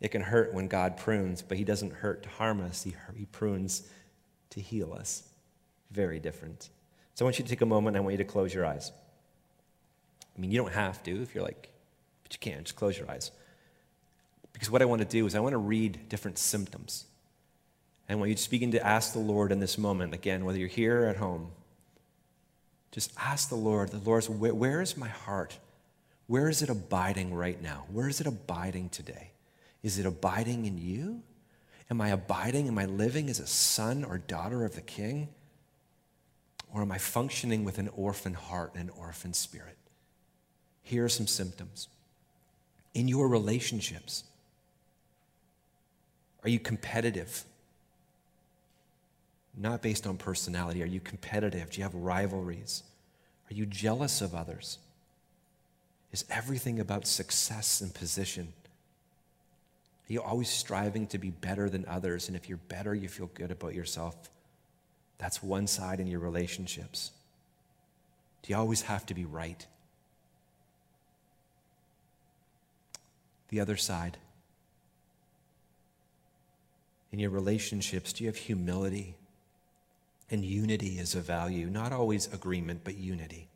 it 0.01 0.09
can 0.09 0.21
hurt 0.21 0.53
when 0.53 0.67
God 0.67 0.97
prunes, 0.97 1.41
but 1.41 1.57
He 1.57 1.63
doesn't 1.63 1.93
hurt 1.93 2.23
to 2.23 2.29
harm 2.29 2.59
us, 2.59 2.83
He, 2.83 2.93
he 3.15 3.23
prunes 3.27 3.87
to 4.49 4.59
heal 4.59 4.91
us. 4.91 5.23
Very 5.89 6.19
different. 6.19 6.69
So 7.15 7.23
I 7.23 7.27
want 7.27 7.39
you 7.39 7.45
to 7.45 7.49
take 7.49 7.61
a 7.61 7.65
moment, 7.65 7.95
I 7.95 8.01
want 8.01 8.11
you 8.11 8.17
to 8.17 8.25
close 8.25 8.53
your 8.53 8.65
eyes. 8.65 8.91
I 10.35 10.41
mean, 10.41 10.51
you 10.51 10.57
don't 10.57 10.73
have 10.73 11.01
to 11.03 11.21
if 11.21 11.33
you're 11.33 11.45
like, 11.45 11.69
but 12.23 12.33
you 12.33 12.39
can. 12.41 12.65
Just 12.65 12.75
close 12.75 12.97
your 12.97 13.09
eyes. 13.09 13.31
Because 14.51 14.69
what 14.69 14.81
I 14.81 14.85
want 14.85 15.01
to 15.01 15.07
do 15.07 15.25
is 15.25 15.33
I 15.33 15.39
want 15.39 15.53
to 15.53 15.59
read 15.59 16.09
different 16.09 16.37
symptoms. 16.37 17.05
And 18.07 18.19
when 18.19 18.29
you're 18.29 18.37
speaking 18.37 18.71
to 18.71 18.85
ask 18.85 19.13
the 19.13 19.19
Lord 19.19 19.51
in 19.51 19.59
this 19.59 19.77
moment, 19.77 20.13
again, 20.13 20.43
whether 20.45 20.57
you're 20.57 20.67
here 20.67 21.03
or 21.03 21.07
at 21.07 21.17
home, 21.17 21.51
just 22.91 23.13
ask 23.17 23.49
the 23.49 23.55
Lord, 23.55 23.89
the 23.89 23.97
Lord, 23.97 24.25
where, 24.25 24.53
where 24.53 24.81
is 24.81 24.97
my 24.97 25.07
heart? 25.07 25.57
Where 26.27 26.49
is 26.49 26.61
it 26.61 26.69
abiding 26.69 27.33
right 27.33 27.61
now? 27.61 27.85
Where 27.91 28.07
is 28.07 28.21
it 28.21 28.27
abiding 28.27 28.89
today? 28.89 29.31
Is 29.83 29.97
it 29.97 30.05
abiding 30.05 30.65
in 30.65 30.77
you? 30.77 31.21
Am 31.89 31.99
I 32.01 32.09
abiding? 32.09 32.67
Am 32.67 32.77
I 32.77 32.85
living 32.85 33.29
as 33.29 33.39
a 33.39 33.47
son 33.47 34.03
or 34.03 34.17
daughter 34.17 34.63
of 34.63 34.75
the 34.75 34.81
king? 34.81 35.29
Or 36.73 36.81
am 36.81 36.91
I 36.91 36.97
functioning 36.97 37.65
with 37.65 37.79
an 37.79 37.89
orphan 37.89 38.33
heart 38.33 38.71
and 38.75 38.89
an 38.89 38.95
orphan 38.97 39.33
spirit? 39.33 39.77
Here 40.83 41.05
are 41.05 41.09
some 41.09 41.27
symptoms. 41.27 41.87
In 42.93 43.07
your 43.07 43.27
relationships, 43.27 44.23
are 46.43 46.49
you 46.49 46.59
competitive? 46.59 47.43
Not 49.57 49.81
based 49.81 50.07
on 50.07 50.17
personality. 50.17 50.81
Are 50.81 50.87
you 50.87 50.99
competitive? 50.99 51.69
Do 51.69 51.79
you 51.79 51.83
have 51.83 51.93
rivalries? 51.93 52.83
Are 53.49 53.53
you 53.53 53.65
jealous 53.65 54.21
of 54.21 54.33
others? 54.33 54.77
Is 56.11 56.25
everything 56.29 56.79
about 56.79 57.07
success 57.07 57.81
and 57.81 57.93
position? 57.93 58.53
Are 60.09 60.13
you 60.13 60.21
always 60.21 60.49
striving 60.49 61.07
to 61.07 61.17
be 61.17 61.29
better 61.29 61.69
than 61.69 61.85
others? 61.85 62.27
And 62.27 62.35
if 62.35 62.49
you're 62.49 62.57
better, 62.57 62.93
you 62.93 63.07
feel 63.07 63.29
good 63.33 63.51
about 63.51 63.73
yourself. 63.73 64.15
That's 65.17 65.43
one 65.43 65.67
side 65.67 65.99
in 65.99 66.07
your 66.07 66.19
relationships. 66.19 67.11
Do 68.41 68.51
you 68.51 68.57
always 68.57 68.81
have 68.83 69.05
to 69.05 69.13
be 69.13 69.25
right? 69.25 69.65
The 73.49 73.59
other 73.59 73.77
side. 73.77 74.17
In 77.11 77.19
your 77.19 77.29
relationships, 77.29 78.13
do 78.13 78.23
you 78.23 78.29
have 78.29 78.37
humility? 78.37 79.15
And 80.31 80.43
unity 80.43 80.97
is 80.97 81.13
a 81.13 81.21
value, 81.21 81.67
not 81.67 81.91
always 81.91 82.33
agreement, 82.33 82.81
but 82.83 82.97
unity. 82.97 83.49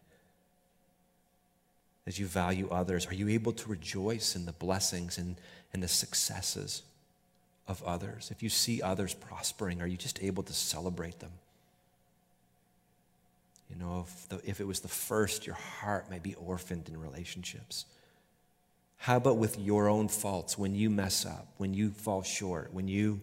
As 2.05 2.19
you 2.19 2.27
value 2.27 2.69
others, 2.69 3.07
are 3.07 3.15
you 3.15 3.29
able 3.29 3.53
to 3.53 3.69
rejoice 3.69 4.35
in 4.35 4.45
the 4.45 4.51
blessings 4.51 5.17
and 5.17 5.37
and 5.75 5.83
the 5.83 5.89
successes 5.89 6.83
of 7.67 7.83
others. 7.83 8.31
If 8.31 8.41
you 8.41 8.47
see 8.47 8.81
others 8.81 9.13
prospering, 9.13 9.81
are 9.81 9.87
you 9.87 9.97
just 9.97 10.23
able 10.23 10.41
to 10.43 10.53
celebrate 10.53 11.19
them? 11.19 11.31
You 13.69 13.75
know, 13.75 14.05
if, 14.07 14.29
the, 14.29 14.49
if 14.49 14.61
it 14.61 14.63
was 14.65 14.79
the 14.79 14.87
first, 14.87 15.45
your 15.45 15.57
heart 15.57 16.09
might 16.09 16.23
be 16.23 16.33
orphaned 16.35 16.87
in 16.87 16.97
relationships. 16.97 17.83
How 18.99 19.17
about 19.17 19.35
with 19.35 19.59
your 19.59 19.89
own 19.89 20.07
faults 20.07 20.57
when 20.57 20.75
you 20.75 20.89
mess 20.89 21.25
up, 21.25 21.49
when 21.57 21.73
you 21.73 21.89
fall 21.91 22.23
short, 22.23 22.73
when 22.73 22.87
you 22.87 23.19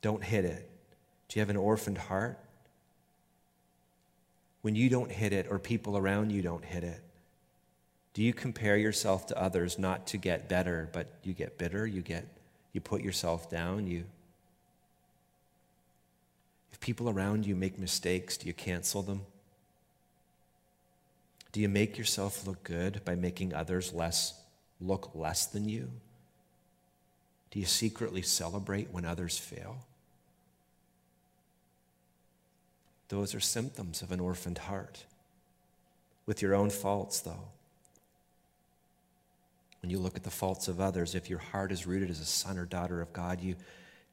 don't 0.00 0.24
hit 0.24 0.46
it? 0.46 0.70
Do 1.28 1.38
you 1.38 1.40
have 1.40 1.50
an 1.50 1.56
orphaned 1.56 1.98
heart? 1.98 2.38
When 4.62 4.74
you 4.74 4.88
don't 4.88 5.10
hit 5.10 5.32
it 5.32 5.46
or 5.50 5.58
people 5.58 5.96
around 5.96 6.30
you 6.30 6.42
don't 6.42 6.64
hit 6.64 6.84
it, 6.84 7.00
do 8.14 8.22
you 8.22 8.32
compare 8.32 8.76
yourself 8.76 9.26
to 9.26 9.40
others 9.40 9.78
not 9.78 10.06
to 10.08 10.16
get 10.16 10.48
better, 10.48 10.88
but 10.92 11.06
you 11.22 11.34
get 11.34 11.58
bitter, 11.58 11.86
you 11.86 12.00
get 12.00 12.26
you 12.72 12.80
put 12.80 13.02
yourself 13.02 13.50
down, 13.50 13.86
you 13.86 14.04
If 16.72 16.80
people 16.80 17.08
around 17.08 17.46
you 17.46 17.56
make 17.56 17.78
mistakes, 17.78 18.36
do 18.36 18.46
you 18.46 18.52
cancel 18.52 19.02
them? 19.02 19.22
Do 21.52 21.60
you 21.60 21.70
make 21.70 21.96
yourself 21.96 22.46
look 22.46 22.62
good 22.64 23.00
by 23.02 23.14
making 23.14 23.54
others 23.54 23.94
less 23.94 24.34
look 24.78 25.12
less 25.14 25.46
than 25.46 25.68
you? 25.68 25.90
Do 27.50 27.58
you 27.58 27.64
secretly 27.64 28.20
celebrate 28.20 28.90
when 28.90 29.06
others 29.06 29.38
fail? 29.38 29.78
Those 33.08 33.34
are 33.34 33.40
symptoms 33.40 34.02
of 34.02 34.10
an 34.12 34.20
orphaned 34.20 34.58
heart. 34.58 35.04
With 36.26 36.42
your 36.42 36.54
own 36.54 36.70
faults, 36.70 37.20
though. 37.20 37.48
When 39.80 39.90
you 39.90 39.98
look 39.98 40.16
at 40.16 40.24
the 40.24 40.30
faults 40.30 40.66
of 40.66 40.80
others, 40.80 41.14
if 41.14 41.30
your 41.30 41.38
heart 41.38 41.70
is 41.70 41.86
rooted 41.86 42.10
as 42.10 42.18
a 42.18 42.24
son 42.24 42.58
or 42.58 42.64
daughter 42.64 43.00
of 43.00 43.12
God, 43.12 43.40
you 43.40 43.54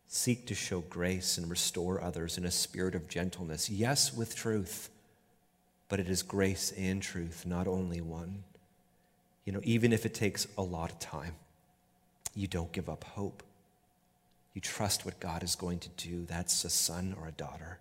seek 0.08 0.46
to 0.46 0.54
show 0.54 0.82
grace 0.82 1.40
and 1.40 1.50
restore 1.50 2.00
others 2.00 2.38
in 2.38 2.46
a 2.46 2.52
spirit 2.52 2.94
of 2.94 3.08
gentleness. 3.08 3.70
Yes, 3.70 4.14
with 4.14 4.36
truth, 4.36 4.92
but 5.90 6.00
it 6.00 6.08
is 6.08 6.22
grace 6.22 6.72
and 6.78 7.02
truth, 7.02 7.46
not 7.48 7.68
only 7.68 8.02
one. 8.02 8.44
You 9.46 9.54
know, 9.54 9.62
even 9.64 9.92
if 9.92 10.06
it 10.06 10.14
takes 10.14 10.46
a 10.58 10.62
lot 10.62 10.92
of 10.92 11.00
time, 11.00 11.34
you 12.36 12.48
don't 12.48 12.72
give 12.72 12.90
up 12.90 13.04
hope. 13.04 13.42
You 14.54 14.62
trust 14.62 15.06
what 15.06 15.20
God 15.20 15.42
is 15.42 15.56
going 15.56 15.80
to 15.80 15.90
do. 15.90 16.26
That's 16.26 16.64
a 16.64 16.70
son 16.70 17.16
or 17.20 17.28
a 17.28 17.32
daughter. 17.32 17.80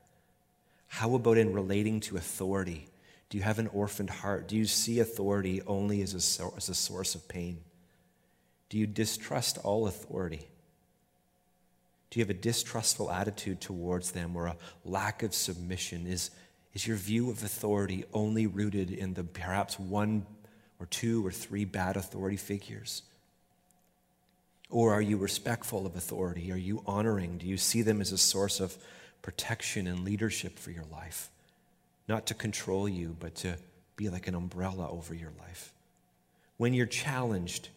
How 0.92 1.14
about 1.14 1.38
in 1.38 1.55
relating 1.55 2.00
to 2.00 2.18
authority? 2.18 2.87
Do 3.31 3.38
you 3.38 3.44
have 3.44 3.59
an 3.59 3.68
orphaned 3.68 4.11
heart? 4.11 4.46
Do 4.46 4.59
you 4.59 4.66
see 4.66 5.00
authority 5.00 5.62
only 5.66 6.02
as 6.02 6.12
a, 6.12 6.44
as 6.55 6.68
a 6.68 6.74
source 6.74 7.14
of 7.14 7.26
pain? 7.28 7.61
Do 8.68 8.76
you 8.76 8.87
distrust 8.87 9.57
all 9.64 9.87
authority? 9.87 10.46
Do 12.11 12.20
you 12.20 12.22
have 12.22 12.31
a 12.31 12.35
distrustful 12.35 13.11
attitude 13.11 13.62
towards 13.62 14.11
them 14.11 14.37
or 14.37 14.48
a 14.48 14.57
lack 14.85 15.22
of 15.22 15.33
submission? 15.33 16.07
Is, 16.07 16.31
is 16.74 16.87
your 16.87 16.98
view 16.98 17.31
of 17.31 17.42
authority 17.42 18.05
only 18.12 18.46
rooted 18.46 18.90
in 18.90 19.14
the 19.14 19.24
perhaps 19.24 19.78
one 19.78 20.26
or 20.78 20.85
two 20.85 21.26
or 21.26 21.31
three 21.31 21.64
bad 21.64 21.96
authority 21.96 22.37
figures? 22.37 23.02
Or 24.68 24.92
are 24.92 25.02
you 25.02 25.16
respectful 25.16 25.87
of 25.87 25.96
authority? 25.96 26.52
Are 26.52 26.57
you 26.57 26.83
honoring? 26.85 27.38
Do 27.38 27.46
you 27.46 27.57
see 27.57 27.81
them 27.81 28.02
as 28.02 28.12
a 28.12 28.18
source 28.18 28.61
of 28.61 28.76
protection 29.22 29.87
and 29.87 30.04
leadership 30.04 30.58
for 30.58 30.70
your 30.70 30.85
life? 30.92 31.30
Not 32.08 32.26
to 32.26 32.35
control 32.35 32.88
you, 32.88 33.16
but 33.18 33.35
to 33.37 33.56
be 33.96 34.08
like 34.08 34.26
an 34.26 34.35
umbrella 34.35 34.90
over 34.90 35.14
your 35.14 35.32
life. 35.40 35.72
When 36.56 36.74
you're 36.74 36.87
challenged, 36.87 37.68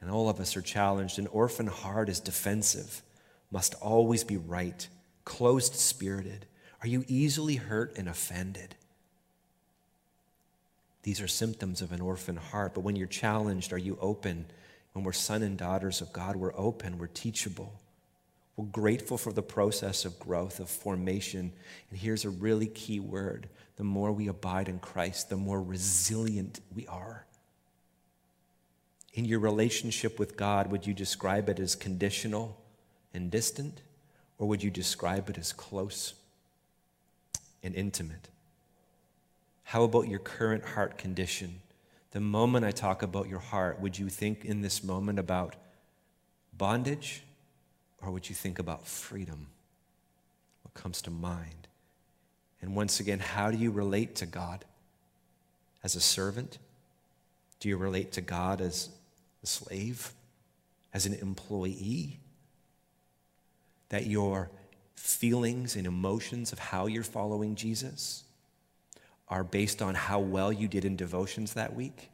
and 0.00 0.10
all 0.10 0.28
of 0.28 0.40
us 0.40 0.56
are 0.56 0.62
challenged. 0.62 1.18
An 1.18 1.26
orphan 1.28 1.66
heart 1.66 2.08
is 2.08 2.20
defensive, 2.20 3.02
must 3.50 3.74
always 3.74 4.24
be 4.24 4.36
right, 4.36 4.86
closed 5.24 5.74
spirited. 5.74 6.46
Are 6.82 6.88
you 6.88 7.04
easily 7.08 7.56
hurt 7.56 7.96
and 7.96 8.08
offended? 8.08 8.74
These 11.02 11.20
are 11.20 11.28
symptoms 11.28 11.82
of 11.82 11.92
an 11.92 12.00
orphan 12.00 12.36
heart. 12.36 12.74
But 12.74 12.82
when 12.82 12.96
you're 12.96 13.06
challenged, 13.06 13.72
are 13.72 13.78
you 13.78 13.96
open? 14.00 14.46
When 14.92 15.04
we're 15.04 15.12
sons 15.12 15.44
and 15.44 15.56
daughters 15.56 16.00
of 16.00 16.12
God, 16.12 16.36
we're 16.36 16.56
open, 16.56 16.98
we're 16.98 17.06
teachable. 17.06 17.72
We're 18.56 18.66
grateful 18.66 19.18
for 19.18 19.32
the 19.32 19.42
process 19.42 20.04
of 20.04 20.18
growth, 20.18 20.60
of 20.60 20.70
formation. 20.70 21.52
And 21.90 21.98
here's 21.98 22.24
a 22.24 22.30
really 22.30 22.66
key 22.66 23.00
word 23.00 23.48
the 23.76 23.84
more 23.84 24.10
we 24.10 24.28
abide 24.28 24.68
in 24.68 24.78
Christ, 24.78 25.28
the 25.28 25.36
more 25.36 25.62
resilient 25.62 26.60
we 26.74 26.86
are 26.86 27.26
in 29.12 29.24
your 29.24 29.40
relationship 29.40 30.18
with 30.18 30.36
God, 30.36 30.70
would 30.70 30.86
you 30.86 30.92
describe 30.92 31.48
it 31.48 31.58
as 31.58 31.74
conditional 31.74 32.58
and 33.14 33.30
distant, 33.30 33.80
or 34.38 34.46
would 34.46 34.62
you 34.62 34.70
describe 34.70 35.28
it 35.30 35.38
as 35.38 35.52
close? 35.52 36.14
and 37.66 37.74
intimate? 37.74 38.28
How 39.64 39.82
about 39.82 40.06
your 40.06 40.20
current 40.20 40.64
heart 40.64 40.96
condition? 40.96 41.60
The 42.12 42.20
moment 42.20 42.64
I 42.64 42.70
talk 42.70 43.02
about 43.02 43.28
your 43.28 43.40
heart, 43.40 43.80
would 43.80 43.98
you 43.98 44.08
think 44.08 44.44
in 44.44 44.62
this 44.62 44.84
moment 44.84 45.18
about 45.18 45.56
bondage 46.56 47.22
or 48.02 48.10
would 48.10 48.28
you 48.28 48.34
think 48.34 48.58
about 48.58 48.86
freedom? 48.86 49.48
What 50.62 50.74
comes 50.74 51.02
to 51.02 51.10
mind? 51.10 51.68
And 52.60 52.74
once 52.74 53.00
again, 53.00 53.18
how 53.18 53.50
do 53.50 53.58
you 53.58 53.70
relate 53.70 54.16
to 54.16 54.26
God? 54.26 54.64
As 55.84 55.94
a 55.94 56.00
servant? 56.00 56.58
Do 57.60 57.68
you 57.68 57.76
relate 57.76 58.12
to 58.12 58.20
God 58.20 58.60
as 58.60 58.88
a 59.42 59.46
slave? 59.46 60.12
As 60.92 61.06
an 61.06 61.14
employee? 61.14 62.18
That 63.90 64.06
your 64.06 64.50
feelings 64.94 65.76
and 65.76 65.86
emotions 65.86 66.52
of 66.52 66.58
how 66.58 66.86
you're 66.86 67.04
following 67.04 67.54
Jesus 67.54 68.24
are 69.28 69.44
based 69.44 69.82
on 69.82 69.94
how 69.94 70.20
well 70.20 70.52
you 70.52 70.68
did 70.68 70.84
in 70.84 70.96
devotions 70.96 71.54
that 71.54 71.74
week? 71.74 72.10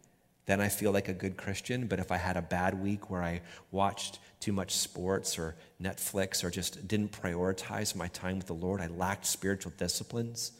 Then 0.53 0.61
I 0.61 0.69
feel 0.69 0.93
like 0.93 1.09
a 1.09 1.15
good 1.15 1.38
Christian. 1.38 1.87
But 1.87 1.99
if 1.99 2.12
I 2.12 2.19
had 2.19 2.37
a 2.37 2.43
bad 2.43 2.81
week 2.83 3.09
where 3.09 3.23
I 3.23 3.41
watched 3.71 4.19
too 4.38 4.53
much 4.53 4.77
sports 4.77 5.38
or 5.38 5.57
Netflix 5.83 6.45
or 6.45 6.51
just 6.51 6.87
didn't 6.87 7.11
prioritize 7.11 7.97
my 7.97 8.09
time 8.09 8.37
with 8.37 8.49
the 8.49 8.53
Lord, 8.53 8.83
I 8.83 8.88
lacked 8.88 9.25
spiritual 9.25 9.73
disciplines, 9.79 10.53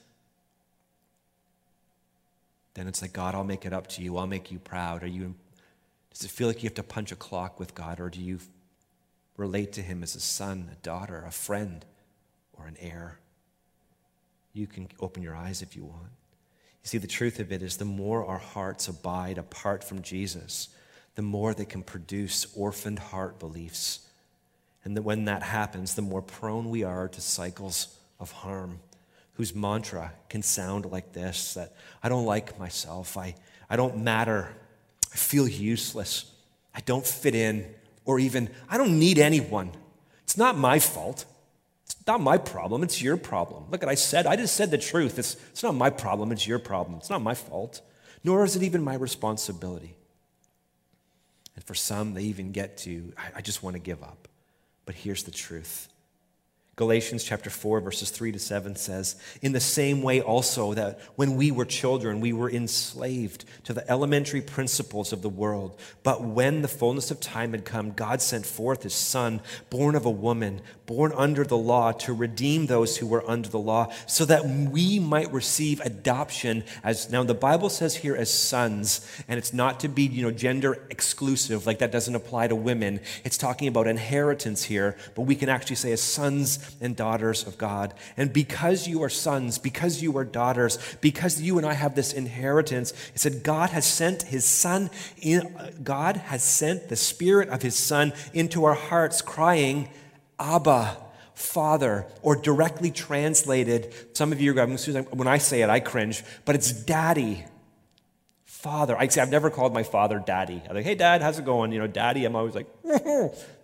then 2.73 2.89
it's 2.89 3.03
like, 3.03 3.13
God, 3.13 3.35
I'll 3.35 3.45
make 3.45 3.67
it 3.67 3.75
up 3.75 3.87
to 3.89 4.03
you. 4.03 4.17
I'll 4.17 4.27
make 4.27 4.51
you 4.51 4.59
proud. 4.59 5.03
Are 5.03 5.07
you, 5.07 5.35
does 6.11 6.25
it 6.25 6.31
feel 6.31 6.49
like 6.49 6.63
you 6.63 6.71
have 6.71 6.77
to 6.77 6.83
punch 6.83 7.13
a 7.13 7.17
clock 7.17 7.61
with 7.61 7.75
God, 7.75 8.01
or 8.01 8.09
do 8.09 8.19
you 8.19 8.39
relate 9.37 9.75
to 9.75 9.83
Him 9.83 10.03
as 10.03 10.15
a 10.15 10.21
son, 10.21 10.71
a 10.73 10.77
daughter, 10.77 11.23
a 11.27 11.31
friend, 11.31 11.85
or 12.55 12.67
an 12.67 12.79
heir? 12.81 13.19
You 14.55 14.67
can 14.67 14.89
open 15.01 15.23
your 15.23 15.37
eyes 15.37 15.61
if 15.61 15.77
you 15.77 15.85
want. 15.85 16.13
You 16.83 16.89
see, 16.89 16.99
the 16.99 17.07
truth 17.07 17.39
of 17.39 17.53
it 17.53 17.63
is 17.63 17.77
the 17.77 17.85
more 17.85 18.25
our 18.27 18.39
hearts 18.39 18.89
abide 18.89 19.39
apart 19.39 19.85
from 19.85 20.03
Jesus, 20.03 20.69
the 21.15 21.23
more 21.23 21.55
they 21.55 21.65
can 21.65 21.83
produce 21.83 22.47
orphaned 22.57 22.99
heart 22.99 23.39
beliefs. 23.39 24.01
And 24.85 24.97
that 24.97 25.03
when 25.03 25.27
that 25.27 25.43
happens, 25.45 25.95
the 25.95 26.03
more 26.03 26.23
prone 26.23 26.71
we 26.71 26.83
are 26.83 27.09
to 27.09 27.21
cycles 27.21 27.97
of 28.19 28.33
harm, 28.33 28.81
whose 29.35 29.55
mantra 29.55 30.13
can 30.29 30.43
sound 30.43 30.87
like 30.87 31.13
this 31.13 31.55
that 31.55 31.73
I 32.03 32.09
don't 32.09 32.27
like 32.27 32.59
myself, 32.59 33.17
I, 33.17 33.37
I 33.71 33.77
don't 33.77 33.99
matter, 33.99 34.55
I 35.13 35.17
feel 35.17 35.47
useless, 35.47 36.33
I 36.75 36.81
don't 36.81 37.07
fit 37.07 37.35
in, 37.35 37.67
or 38.05 38.19
even 38.19 38.51
I 38.69 38.77
don't 38.77 38.99
need 38.99 39.19
anyone. 39.19 39.71
It's 40.25 40.37
not 40.37 40.57
my 40.57 40.79
fault. 40.79 41.27
Not 42.07 42.21
my 42.21 42.37
problem, 42.37 42.83
it's 42.83 43.01
your 43.01 43.17
problem. 43.17 43.65
Look 43.71 43.83
at 43.83 43.89
I 43.89 43.95
said, 43.95 44.27
I 44.27 44.37
just 44.37 44.57
said 44.57 44.71
the 44.71 44.79
truth. 44.79 45.19
It's, 45.19 45.37
it's 45.51 45.63
not 45.63 45.75
my 45.75 45.91
problem, 45.91 46.33
it's 46.33 46.47
your 46.47 46.59
problem. 46.59 46.99
It's 46.99 47.11
not 47.11 47.23
my 47.23 47.35
fault, 47.35 47.81
nor 48.25 48.45
is 48.45 48.57
it 48.57 48.63
even 48.63 48.83
my 48.83 48.95
responsibility. 48.95 49.95
And 51.55 51.65
for 51.65 51.75
some, 51.75 52.15
they 52.15 52.23
even 52.23 52.53
get 52.53 52.79
to, 52.79 53.13
I, 53.17 53.39
I 53.39 53.41
just 53.41 53.63
want 53.63 53.75
to 53.75 53.81
give 53.81 54.03
up. 54.03 54.29
But 54.85 54.97
here's 54.97 55.23
the 55.23 55.31
truth 55.31 55.89
Galatians 56.75 57.23
chapter 57.23 57.51
4, 57.51 57.83
verses 57.83 58.09
3 58.09 58.33
to 58.33 58.39
7 58.39 58.77
says, 58.77 59.17
In 59.43 59.53
the 59.53 59.61
same 59.61 60.01
way, 60.01 60.23
also, 60.23 60.73
that 60.73 61.01
when 61.17 61.37
we 61.37 61.51
were 61.51 61.67
children, 61.67 62.19
we 62.19 62.33
were 62.33 62.51
enslaved 62.51 63.45
to 63.65 63.75
the 63.75 63.89
elementary 63.91 64.41
principles 64.41 65.13
of 65.13 65.21
the 65.21 65.29
world. 65.29 65.79
But 66.03 66.23
when 66.23 66.63
the 66.63 66.69
fullness 66.69 67.11
of 67.11 67.21
time 67.21 67.51
had 67.51 67.67
come, 67.67 67.91
God 67.91 68.23
sent 68.23 68.47
forth 68.47 68.85
his 68.85 68.95
Son, 68.95 69.43
born 69.69 69.95
of 69.95 70.07
a 70.07 70.11
woman, 70.11 70.63
born 70.87 71.13
under 71.15 71.45
the 71.45 71.59
law, 71.59 71.93
to 71.93 72.15
redeem 72.15 72.65
those 72.65 72.97
who 72.97 73.07
were 73.07 73.29
under 73.31 73.51
the 73.51 73.59
law, 73.59 73.93
so 74.07 74.25
that 74.25 74.47
we 74.47 74.99
might 74.99 75.31
receive 75.31 75.79
adoption 75.81 76.65
as 76.83 77.11
now 77.11 77.23
the 77.23 77.35
Bible 77.35 77.69
says 77.69 77.97
here 77.97 78.17
as 78.17 78.33
sons, 78.33 79.07
and 79.29 79.37
it's 79.37 79.53
not 79.53 79.81
to 79.81 79.89
be, 79.89 80.05
you 80.05 80.23
know, 80.23 80.31
gender 80.31 80.87
exclusive, 80.89 81.67
like 81.67 81.81
that 81.81 81.93
doesn't 81.93 82.15
apply 82.15 82.49
to 82.49 82.57
women. 82.57 83.01
It's 83.25 83.37
talking 83.37 83.69
about 83.69 83.87
inheritance 83.87 84.65
here, 84.65 84.97
but 85.15 85.23
we 85.23 85.37
can 85.37 85.51
actually 85.51 85.77
say 85.77 85.93
as 85.93 86.01
sons 86.01 86.62
and 86.81 86.97
daughters 86.97 87.47
of 87.47 87.59
God. 87.59 87.95
And 88.17 88.33
because 88.33 88.87
you 88.89 89.03
are 89.03 89.09
sons, 89.09 89.59
because 89.59 90.03
you 90.03 90.17
are 90.19 90.25
daughters, 90.25 90.79
because 91.01 91.41
you 91.41 91.59
and 91.59 91.67
I 91.67 91.75
have 91.75 91.95
this 91.95 92.13
inheritance, 92.13 92.93
it 93.15 93.21
said 93.21 93.43
God 93.43 93.71
has 93.71 93.87
sent 93.87 94.23
his 94.23 94.45
son 94.45 94.91
in, 95.21 95.55
God 95.83 96.17
has 96.17 96.43
sent 96.43 96.89
the 96.89 96.97
spirit 96.97 97.49
of 97.49 97.63
his 97.63 97.77
son 97.77 98.13
into 98.33 98.65
our 98.65 98.75
hearts 98.75 99.23
crying, 99.23 99.89
Abba, 100.39 100.97
Father, 101.35 102.07
or 102.23 102.37
directly 102.37 102.91
translated, 102.91 103.95
some 104.13 104.33
of 104.33 104.41
you, 104.41 104.55
when 104.55 105.29
I 105.29 105.39
say 105.39 105.63
it, 105.63 105.71
I 105.71 105.81
cringe, 105.81 106.23
but 106.45 106.55
it's 106.55 106.73
daddy. 106.73 107.47
Father. 108.45 108.97
I 108.97 109.09
say 109.09 109.21
I've 109.21 109.29
never 109.29 109.51
called 109.51 109.75
my 109.75 109.83
father 109.83 110.23
daddy. 110.25 110.63
I'm 110.69 110.77
like, 110.77 110.85
hey 110.85 110.95
dad, 110.95 111.21
how's 111.21 111.37
it 111.37 111.45
going? 111.45 111.73
You 111.73 111.81
know, 111.81 111.89
daddy. 111.89 112.25
I'm 112.25 112.37
always 112.37 112.55
like, 112.55 112.69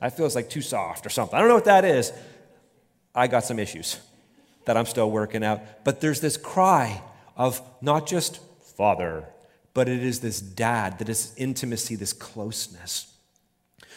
I 0.00 0.10
feel 0.10 0.26
it's 0.26 0.34
like 0.34 0.50
too 0.50 0.60
soft 0.60 1.06
or 1.06 1.08
something. 1.08 1.36
I 1.36 1.38
don't 1.38 1.48
know 1.48 1.54
what 1.54 1.66
that 1.66 1.84
is. 1.84 2.12
I 3.18 3.26
got 3.26 3.44
some 3.44 3.58
issues 3.58 3.98
that 4.64 4.76
I'm 4.76 4.86
still 4.86 5.10
working 5.10 5.42
out. 5.42 5.84
But 5.84 6.00
there's 6.00 6.20
this 6.20 6.36
cry 6.36 7.02
of 7.36 7.60
not 7.82 8.06
just 8.06 8.40
father, 8.76 9.24
but 9.74 9.88
it 9.88 10.04
is 10.04 10.20
this 10.20 10.40
dad, 10.40 10.98
that 11.00 11.08
is 11.08 11.34
intimacy, 11.36 11.96
this 11.96 12.12
closeness. 12.12 13.12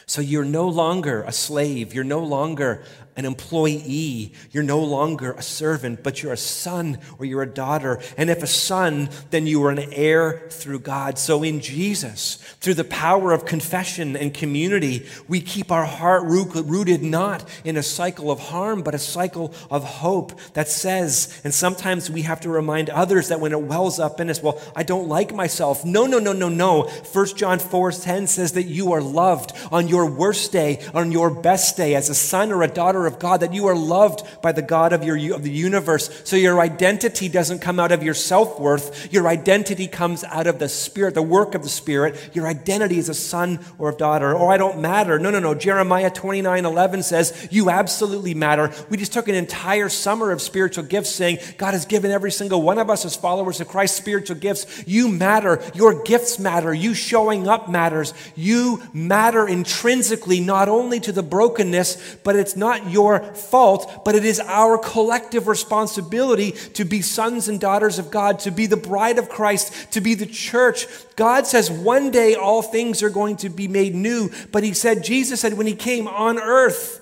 So 0.08 0.22
you're 0.22 0.44
no 0.44 0.68
longer 0.68 1.22
a 1.24 1.32
slave. 1.32 1.94
You're 1.94 2.04
no 2.04 2.24
longer 2.24 2.84
an 3.16 3.26
employee. 3.26 4.34
You're 4.52 4.64
no 4.64 4.80
longer 4.80 5.34
a 5.34 5.42
servant, 5.42 6.04
but 6.04 6.22
you're 6.22 6.34
a 6.34 6.38
son 6.38 7.00
or 7.20 7.26
you're 7.26 7.42
a 7.42 7.48
daughter. 7.48 8.02
And 8.18 8.30
if 8.30 8.44
a 8.44 8.48
son, 8.48 9.10
then 9.30 9.48
you 9.48 9.64
are 9.66 9.72
an 9.72 9.94
heir 9.94 10.48
through 10.50 10.80
God. 10.80 11.18
So 11.18 11.44
in 11.44 11.60
Jesus, 11.60 12.36
through 12.60 12.76
the 12.76 12.84
power 12.84 13.32
of 13.32 13.46
confession 13.46 14.16
and 14.16 14.34
community, 14.34 15.08
we 15.28 15.42
keep 15.42 15.72
our 15.72 15.86
heart 15.86 16.24
rooted 16.26 17.04
not 17.04 17.48
in 17.64 17.78
a 17.78 17.84
cycle 17.84 18.32
of 18.32 18.40
harm, 18.40 18.82
but 18.82 18.96
a 18.96 19.00
cycle 19.00 19.54
of 19.70 19.84
hope 19.84 20.40
that 20.54 20.68
says, 20.68 21.42
and 21.44 21.54
sometimes 21.54 22.10
we 22.10 22.22
have 22.24 22.42
to 22.42 22.50
remind 22.50 22.90
others 22.90 23.28
that 23.28 23.40
when 23.40 23.52
it 23.52 23.62
wells 23.62 24.00
up 24.00 24.20
in 24.20 24.30
us, 24.30 24.42
well, 24.42 24.62
I 24.76 24.84
don't 24.84 25.08
like 25.08 25.34
myself. 25.34 25.84
No, 25.86 26.06
no, 26.06 26.20
no, 26.20 26.34
no, 26.34 26.50
no. 26.50 26.84
1 26.84 27.26
John 27.36 27.60
4 27.60 27.92
10 27.92 28.28
says 28.28 28.54
that 28.54 28.64
you 28.64 28.94
are 28.94 29.02
loved 29.02 29.54
on 29.72 29.88
your 29.88 30.06
worst 30.06 30.52
day, 30.52 30.84
on 30.94 31.12
your 31.12 31.30
best 31.30 31.78
day, 31.78 31.96
as 31.96 32.10
a 32.10 32.16
son 32.16 32.52
or 32.52 32.64
a 32.64 32.68
daughter 32.68 33.01
daughter 33.02 33.16
of 33.16 33.20
God, 33.20 33.40
that 33.40 33.54
you 33.54 33.68
are 33.68 33.76
loved 33.76 34.24
by 34.42 34.52
the 34.52 34.62
God 34.62 34.94
of, 34.94 35.04
your, 35.04 35.36
of 35.36 35.44
the 35.44 35.52
universe. 35.52 36.22
So 36.24 36.36
your 36.36 36.60
identity 36.60 37.30
doesn't 37.30 37.60
come 37.60 37.80
out 37.80 37.92
of 37.92 38.04
your 38.04 38.14
self 38.14 38.60
worth. 38.60 39.12
Your 39.12 39.28
identity 39.28 39.88
comes 39.88 40.24
out 40.24 40.48
of 40.48 40.60
the 40.60 40.70
Spirit, 40.70 41.16
the 41.16 41.22
work 41.22 41.56
of 41.56 41.64
the 41.64 41.70
Spirit. 41.70 42.32
Your 42.34 42.48
identity 42.48 42.98
is 42.98 43.10
a 43.10 43.14
son 43.14 43.60
or 43.78 43.90
a 43.90 43.96
daughter. 43.96 44.34
Or 44.34 44.52
I 44.52 44.58
don't 44.58 44.82
matter. 44.82 45.18
No, 45.20 45.32
no, 45.32 45.40
no. 45.40 45.56
Jeremiah 45.56 46.12
29 46.12 46.66
11 46.66 47.04
says, 47.04 47.48
You 47.52 47.70
absolutely 47.70 48.34
matter. 48.34 48.72
We 48.90 48.98
just 48.98 49.14
took 49.14 49.28
an 49.28 49.36
entire 49.36 49.90
summer 49.90 50.32
of 50.32 50.42
spiritual 50.42 50.84
gifts 50.84 51.10
saying, 51.10 51.40
God 51.58 51.74
has 51.74 51.86
given 51.86 52.12
every 52.12 52.32
single 52.32 52.62
one 52.62 52.78
of 52.78 52.90
us 52.90 53.06
as 53.06 53.16
followers 53.16 53.62
of 53.62 53.68
Christ 53.68 53.96
spiritual 53.96 54.38
gifts. 54.38 54.84
You 54.88 55.08
matter. 55.08 55.62
Your 55.74 56.04
gifts 56.04 56.40
matter. 56.40 56.74
You 56.74 56.94
showing 56.94 57.48
up 57.48 57.70
matters. 57.70 58.14
You 58.36 58.84
matter 58.94 59.48
intrinsically, 59.48 60.40
not 60.40 60.70
only 60.70 61.00
to 61.00 61.12
the 61.12 61.24
brokenness, 61.24 62.18
but 62.24 62.36
it's 62.36 62.56
not 62.56 62.91
your 62.92 63.22
fault, 63.34 64.04
but 64.06 64.16
it 64.16 64.26
is 64.26 64.40
our 64.40 64.78
collective 64.78 65.48
responsibility 65.48 66.52
to 66.52 66.86
be 66.86 67.02
sons 67.02 67.48
and 67.48 67.60
daughters 67.60 68.00
of 68.00 68.12
God, 68.12 68.40
to 68.40 68.52
be 68.52 68.66
the 68.66 68.78
bride 68.78 69.18
of 69.18 69.30
Christ, 69.30 69.92
to 69.94 70.02
be 70.02 70.14
the 70.14 70.26
church. 70.26 70.88
God 71.16 71.48
says 71.48 71.72
one 71.72 72.12
day 72.12 72.36
all 72.36 72.62
things 72.62 73.02
are 73.02 73.10
going 73.10 73.38
to 73.38 73.50
be 73.50 73.68
made 73.68 73.96
new, 73.96 74.30
but 74.52 74.64
He 74.64 74.74
said, 74.74 75.04
Jesus 75.04 75.42
said, 75.42 75.54
when 75.54 75.68
He 75.68 75.76
came 75.76 76.08
on 76.08 76.38
earth, 76.38 77.00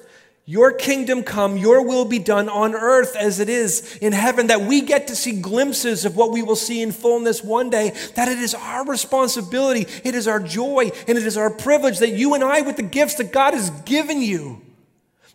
your 0.49 0.71
kingdom 0.71 1.21
come, 1.21 1.58
your 1.58 1.86
will 1.86 2.06
be 2.06 2.17
done 2.17 2.49
on 2.49 2.73
earth 2.73 3.15
as 3.15 3.39
it 3.39 3.49
is 3.49 3.97
in 3.97 4.13
heaven, 4.13 4.47
that 4.47 4.62
we 4.62 4.82
get 4.82 5.06
to 5.10 5.15
see 5.15 5.39
glimpses 5.39 6.06
of 6.06 6.15
what 6.15 6.32
we 6.32 6.41
will 6.41 6.56
see 6.56 6.82
in 6.82 6.91
fullness 6.91 7.43
one 7.43 7.69
day, 7.69 7.91
that 8.15 8.28
it 8.28 8.39
is 8.39 8.56
our 8.56 8.84
responsibility, 8.84 9.86
it 10.04 10.15
is 10.15 10.28
our 10.28 10.39
joy, 10.39 10.89
and 11.08 11.19
it 11.19 11.28
is 11.28 11.38
our 11.38 11.52
privilege 11.52 11.99
that 11.99 12.13
you 12.13 12.34
and 12.34 12.43
I, 12.43 12.62
with 12.62 12.78
the 12.78 12.82
gifts 12.82 13.13
that 13.17 13.32
God 13.32 13.54
has 13.54 13.69
given 13.82 14.23
you, 14.23 14.60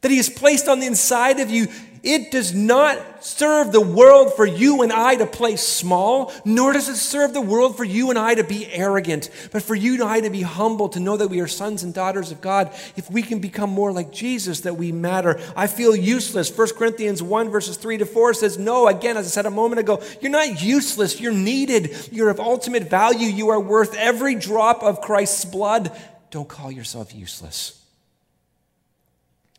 that 0.04 0.10
He 0.10 0.18
has 0.18 0.28
placed 0.28 0.68
on 0.68 0.80
the 0.80 0.86
inside 0.86 1.40
of 1.40 1.48
you, 1.48 1.66
it 2.02 2.30
does 2.30 2.52
not 2.52 3.24
serve 3.24 3.72
the 3.72 3.80
world 3.80 4.34
for 4.34 4.44
you 4.44 4.82
and 4.82 4.92
I 4.92 5.16
to 5.16 5.24
play 5.24 5.56
small, 5.56 6.30
nor 6.44 6.74
does 6.74 6.90
it 6.90 6.96
serve 6.96 7.32
the 7.32 7.40
world 7.40 7.78
for 7.78 7.84
you 7.84 8.10
and 8.10 8.18
I 8.18 8.34
to 8.34 8.44
be 8.44 8.70
arrogant, 8.70 9.30
but 9.50 9.62
for 9.62 9.74
you 9.74 9.94
and 9.94 10.02
I 10.02 10.20
to 10.20 10.28
be 10.28 10.42
humble, 10.42 10.90
to 10.90 11.00
know 11.00 11.16
that 11.16 11.28
we 11.28 11.40
are 11.40 11.46
sons 11.46 11.82
and 11.82 11.94
daughters 11.94 12.30
of 12.30 12.42
God. 12.42 12.70
If 12.96 13.10
we 13.10 13.22
can 13.22 13.38
become 13.38 13.70
more 13.70 13.92
like 13.92 14.12
Jesus, 14.12 14.60
that 14.60 14.76
we 14.76 14.92
matter. 14.92 15.40
I 15.56 15.68
feel 15.68 15.96
useless. 15.96 16.54
1 16.54 16.74
Corinthians 16.76 17.22
1, 17.22 17.48
verses 17.48 17.78
3 17.78 17.96
to 17.96 18.04
4 18.04 18.34
says, 18.34 18.58
No, 18.58 18.86
again, 18.86 19.16
as 19.16 19.24
I 19.24 19.30
said 19.30 19.46
a 19.46 19.50
moment 19.50 19.80
ago, 19.80 20.02
you're 20.20 20.30
not 20.30 20.62
useless. 20.62 21.18
You're 21.18 21.32
needed. 21.32 21.96
You're 22.12 22.28
of 22.28 22.40
ultimate 22.40 22.90
value. 22.90 23.28
You 23.28 23.48
are 23.48 23.60
worth 23.60 23.94
every 23.96 24.34
drop 24.34 24.82
of 24.82 25.00
Christ's 25.00 25.46
blood. 25.46 25.98
Don't 26.30 26.50
call 26.50 26.70
yourself 26.70 27.14
useless. 27.14 27.80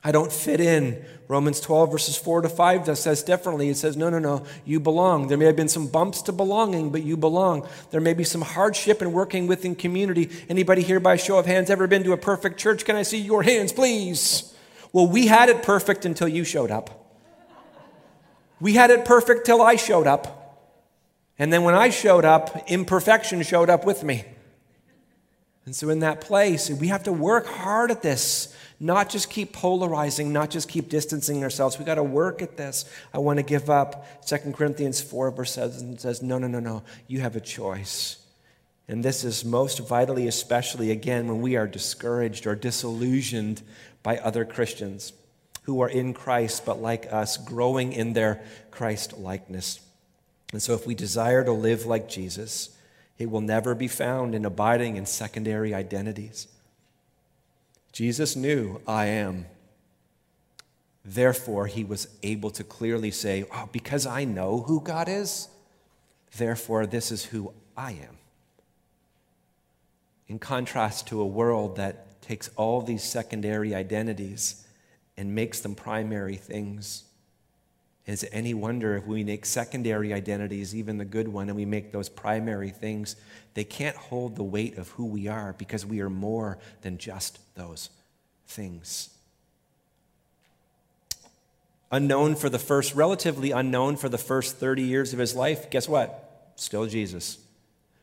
I 0.06 0.12
don't 0.12 0.32
fit 0.32 0.62
in. 0.62 1.04
Romans 1.28 1.60
12, 1.60 1.91
verses 1.91 2.15
4 2.15 2.41
to 2.41 2.50
5 2.50 2.86
that 2.86 2.98
says 2.98 3.24
differently. 3.24 3.70
It 3.70 3.78
says, 3.78 3.98
no, 3.98 4.12
no, 4.12 4.20
no, 4.20 4.46
you 4.63 4.80
belong. 4.80 5.28
There 5.28 5.38
may 5.39 5.46
have 5.46 5.56
been 5.56 5.68
some 5.68 5.88
bumps 5.88 6.22
to 6.24 6.32
belonging, 6.32 6.91
but 6.91 7.02
you 7.02 7.18
belong. 7.18 7.68
There 7.89 8.00
may 8.00 8.13
be 8.13 8.24
some 8.24 8.44
hardship 8.44 9.02
in 9.02 9.12
working 9.12 9.48
within 9.48 9.74
community. 9.74 10.30
Anybody 10.48 10.84
here 10.84 11.00
by 11.00 11.15
show 11.15 11.39
of 11.39 11.48
hands 11.48 11.72
ever 11.72 11.88
been 11.88 12.04
to 12.04 12.13
a 12.13 12.18
perfect 12.18 12.60
church? 12.60 12.86
Can 12.86 12.96
I 12.96 13.02
see 13.02 13.18
your 13.18 13.41
hands, 13.41 13.74
please? 13.74 14.54
Well, 14.94 15.08
we 15.08 15.26
had 15.26 15.50
it 15.50 15.63
perfect 15.63 16.06
until 16.06 16.28
you 16.28 16.44
showed 16.44 16.70
up. 16.70 17.02
We 18.60 18.74
had 18.74 18.91
it 18.91 19.06
perfect 19.06 19.48
till 19.48 19.63
I 19.63 19.76
showed 19.76 20.06
up. 20.06 20.62
And 21.39 21.52
then 21.52 21.63
when 21.63 21.74
I 21.74 21.89
showed 21.89 22.26
up, 22.26 22.70
imperfection 22.70 23.41
showed 23.41 23.72
up 23.72 23.84
with 23.84 24.04
me. 24.04 24.24
And 25.65 25.76
so, 25.76 25.89
in 25.89 26.00
that 26.00 26.22
place, 26.22 26.70
we 26.70 26.88
have 26.89 27.04
to 27.04 27.12
work 27.12 27.48
hard 27.48 27.89
at 27.89 28.04
this, 28.04 28.56
not 28.80 29.10
just 29.10 29.30
keep 29.30 29.54
polarizing, 29.54 30.34
not 30.34 30.50
just 30.50 30.68
keep 30.68 30.90
distancing 30.90 31.44
ourselves. 31.44 31.80
We 31.80 31.86
got 31.86 31.96
to 31.96 32.04
work 32.04 32.42
at 32.42 32.58
this. 32.58 32.86
I 33.14 33.20
want 33.20 33.38
to 33.38 33.44
give 33.44 33.70
up. 33.70 34.26
2 34.28 34.38
Corinthians 34.54 35.02
4, 35.02 35.32
verse 35.32 35.54
7 35.54 35.98
says, 35.98 36.22
No, 36.22 36.38
no, 36.38 36.48
no, 36.48 36.60
no. 36.60 36.84
You 37.08 37.22
have 37.22 37.36
a 37.36 37.42
choice. 37.42 38.18
And 38.88 39.04
this 39.04 39.24
is 39.24 39.44
most 39.44 39.80
vitally, 39.80 40.28
especially 40.28 40.92
again, 40.92 41.28
when 41.28 41.42
we 41.42 41.56
are 41.56 41.68
discouraged 41.68 42.46
or 42.46 42.56
disillusioned 42.56 43.62
by 44.04 44.18
other 44.18 44.46
Christians 44.46 45.14
who 45.64 45.82
are 45.82 45.90
in 45.90 46.14
Christ, 46.14 46.66
but 46.66 46.80
like 46.80 47.12
us, 47.12 47.38
growing 47.38 47.94
in 47.94 48.14
their 48.14 48.44
Christ 48.70 49.18
likeness. 49.18 49.80
And 50.52 50.62
so, 50.62 50.76
if 50.76 50.86
we 50.86 50.94
desire 50.94 51.44
to 51.44 51.52
live 51.52 51.88
like 51.88 52.08
Jesus, 52.08 52.78
it 53.18 53.32
will 53.32 53.42
never 53.42 53.74
be 53.74 53.88
found 53.88 54.36
in 54.36 54.46
abiding 54.46 54.98
in 54.98 55.08
secondary 55.08 55.74
identities. 55.74 56.48
Jesus 57.95 58.36
knew, 58.36 58.81
I 58.86 59.05
am. 59.05 59.45
Therefore, 61.05 61.65
he 61.67 61.86
was 61.86 62.10
able 62.23 62.51
to 62.51 62.62
clearly 62.62 63.10
say, 63.10 63.45
Oh, 63.53 63.69
because 63.71 64.05
I 64.05 64.25
know 64.25 64.65
who 64.67 64.81
God 64.81 65.08
is, 65.08 65.47
therefore, 66.36 66.86
this 66.86 67.10
is 67.10 67.23
who 67.23 67.53
I 67.77 67.91
am. 67.91 68.17
In 70.27 70.39
contrast 70.39 71.08
to 71.08 71.21
a 71.21 71.25
world 71.25 71.77
that 71.77 72.21
takes 72.21 72.49
all 72.58 72.81
these 72.81 73.01
secondary 73.01 73.73
identities 73.73 74.67
and 75.15 75.34
makes 75.34 75.62
them 75.62 75.73
primary 75.73 76.36
things. 76.36 77.05
Is 78.06 78.22
it 78.22 78.30
any 78.32 78.54
wonder 78.54 78.96
if 78.96 79.08
we 79.08 79.24
make 79.24 79.46
secondary 79.46 80.13
identities, 80.13 80.76
even 80.76 80.98
the 80.98 81.06
good 81.06 81.28
one, 81.28 81.50
and 81.50 81.56
we 81.56 81.65
make 81.65 81.91
those 81.91 82.08
primary 82.08 82.70
things, 82.70 83.15
they 83.56 83.63
can't 83.63 83.96
hold 83.96 84.36
the 84.36 84.44
weight 84.44 84.78
of 84.78 84.89
who 84.89 85.06
we 85.06 85.28
are 85.28 85.54
because 85.58 85.86
we 85.86 86.02
are 86.02 86.10
more 86.10 86.60
than 86.82 87.00
just 87.00 87.39
those 87.56 87.89
things. 88.48 89.10
Unknown 91.91 92.36
for 92.36 92.50
the 92.50 92.60
first, 92.60 92.94
relatively 92.94 93.52
unknown 93.52 93.96
for 93.96 94.10
the 94.10 94.18
first 94.18 94.58
30 94.58 94.84
years 94.84 95.13
of 95.13 95.20
his 95.20 95.36
life, 95.36 95.70
guess 95.72 95.89
what? 95.89 96.52
Still 96.56 96.86
Jesus. 96.86 97.39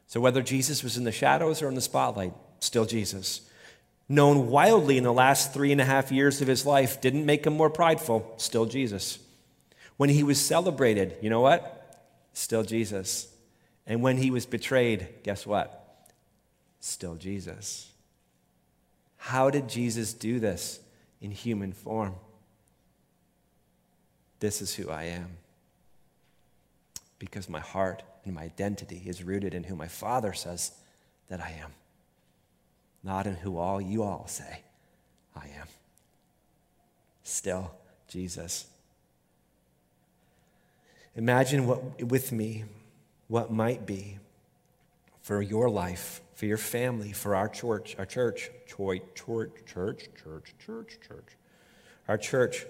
So 0.09 0.21
whether 0.21 0.43
Jesus 0.43 0.83
was 0.83 0.97
in 0.97 1.05
the 1.05 1.13
shadows 1.13 1.63
or 1.63 1.69
in 1.69 1.75
the 1.75 1.81
spotlight, 1.81 2.33
still 2.59 2.87
Jesus. 2.87 3.43
Known 4.09 4.49
wildly 4.49 4.99
in 4.99 5.05
the 5.05 5.13
last 5.13 5.55
three 5.55 5.73
and 5.73 5.81
a 5.81 5.85
half 5.85 6.11
years 6.11 6.43
of 6.43 6.49
his 6.49 6.67
life, 6.67 7.01
didn't 7.01 7.25
make 7.25 7.47
him 7.47 7.57
more 7.57 7.71
prideful, 7.71 8.35
still 8.37 8.67
Jesus. 8.67 9.19
When 10.03 10.11
he 10.11 10.25
was 10.25 10.45
celebrated, 10.45 11.17
you 11.23 11.31
know 11.31 11.43
what? 11.43 11.97
Still 12.33 12.65
Jesus. 12.65 13.29
And 13.87 14.03
when 14.03 14.17
he 14.17 14.33
was 14.33 14.47
betrayed, 14.47 15.07
guess 15.23 15.47
what? 15.47 16.11
Still 16.81 17.15
Jesus. 17.15 17.89
How 19.17 19.49
did 19.49 19.69
Jesus 19.69 20.13
do 20.13 20.41
this 20.41 20.81
in 21.21 21.31
human 21.31 21.73
form? 21.73 22.17
This 24.41 24.61
is 24.61 24.75
who 24.75 24.91
I 24.91 25.05
am. 25.05 25.37
Because 27.21 27.49
my 27.49 27.61
heart 27.61 28.03
and 28.25 28.35
my 28.35 28.43
identity 28.43 29.05
is 29.07 29.23
rooted 29.23 29.55
in 29.55 29.63
who 29.63 29.77
my 29.77 29.87
Father 29.87 30.33
says 30.33 30.73
that 31.29 31.41
I 31.41 31.55
am, 31.63 31.71
not 33.05 33.29
in 33.29 33.37
who 33.37 33.57
all 33.57 33.81
you 33.81 34.03
all 34.03 34.27
say 34.27 34.63
I 35.37 35.45
am. 35.61 35.69
Still, 37.23 37.71
Jesus. 38.09 38.67
Imagine 41.15 41.67
what, 41.67 42.03
with 42.03 42.33
me 42.33 42.65
what 43.29 43.53
might 43.53 43.87
be 43.87 44.19
for 45.21 45.43
your 45.43 45.69
life, 45.69 46.21
for 46.35 46.47
your 46.47 46.59
family, 46.59 47.13
for 47.13 47.37
our 47.37 47.49
church, 47.49 47.95
our 47.99 48.07
church, 48.07 48.51
church, 48.67 49.03
church, 49.15 49.51
church, 49.67 50.09
church, 50.17 50.55
church, 50.59 50.99
church, 51.07 51.37
our 52.09 52.17
church. 52.17 52.67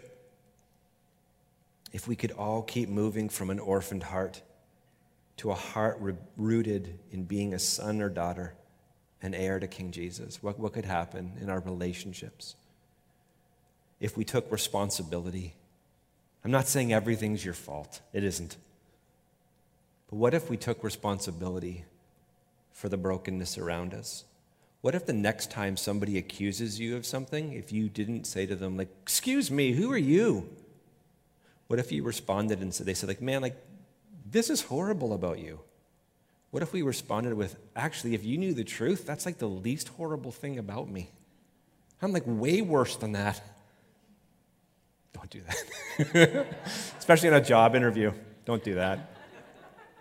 If 1.93 2.09
we 2.09 2.17
could 2.17 2.33
all 2.33 2.63
keep 2.63 2.89
moving 2.89 3.29
from 3.29 3.51
an 3.51 3.59
orphaned 3.59 4.03
heart 4.03 4.43
to 5.39 5.51
a 5.51 5.55
heart 5.55 6.01
rooted 6.37 6.99
in 7.11 7.25
being 7.25 7.55
a 7.55 7.59
son 7.59 8.01
or 8.01 8.09
daughter, 8.09 8.55
an 9.23 9.35
heir 9.35 9.61
to 9.61 9.69
King 9.69 9.93
Jesus, 9.93 10.43
what, 10.43 10.59
what 10.59 10.73
could 10.73 10.85
happen 10.85 11.33
in 11.41 11.49
our 11.49 11.61
relationships? 11.61 12.57
If 14.01 14.17
we 14.17 14.25
took 14.25 14.51
responsibility 14.51 15.55
I'm 16.45 16.51
not 16.51 16.69
saying 16.69 16.93
everything's 16.93 17.45
your 17.45 17.55
fault, 17.55 18.01
it 18.13 18.25
isn't. 18.25 18.57
But 20.09 20.17
what 20.17 20.35
if 20.35 20.51
we 20.51 20.57
took 20.57 20.83
responsibility 20.83 21.85
for 22.73 22.89
the 22.89 22.97
brokenness 22.97 23.59
around 23.59 23.95
us? 23.95 24.25
What 24.81 24.97
if 24.97 25.07
the 25.07 25.13
next 25.13 25.51
time 25.51 25.77
somebody 25.77 26.19
accuses 26.19 26.81
you 26.81 26.97
of 26.97 27.07
something, 27.07 27.53
if 27.53 27.73
you 27.73 27.89
didn't 27.89 28.27
say 28.27 28.47
to 28.47 28.57
them, 28.57 28.77
like, 28.77 28.89
excuse 29.03 29.51
me, 29.51 29.73
who 29.73 29.93
are 29.93 29.99
you? 29.99 30.49
What 31.69 31.79
if 31.79 31.93
you 31.93 32.03
responded 32.03 32.61
and 32.61 32.75
said, 32.75 32.87
they 32.87 32.95
said, 32.95 33.09
like, 33.09 33.23
man, 33.23 33.41
like, 33.41 33.57
this 34.29 34.51
is 34.51 34.63
horrible 34.63 35.13
about 35.13 35.39
you. 35.39 35.61
What 36.51 36.63
if 36.63 36.73
we 36.73 36.83
responded 36.83 37.35
with, 37.35 37.57
actually, 37.77 38.15
if 38.15 38.25
you 38.25 38.37
knew 38.37 38.53
the 38.53 38.65
truth, 38.65 39.07
that's 39.07 39.25
like 39.25 39.39
the 39.39 39.49
least 39.49 39.89
horrible 39.89 40.33
thing 40.33 40.59
about 40.59 40.89
me. 40.89 41.11
I'm 42.03 42.13
like 42.13 42.25
way 42.27 42.61
worse 42.61 42.97
than 42.97 43.13
that. 43.13 43.41
Don't 45.33 46.13
that. 46.13 46.47
Especially 46.99 47.29
in 47.29 47.35
a 47.35 47.41
job 47.41 47.75
interview. 47.75 48.13
Don't 48.45 48.63
do 48.63 48.75
that. 48.75 49.17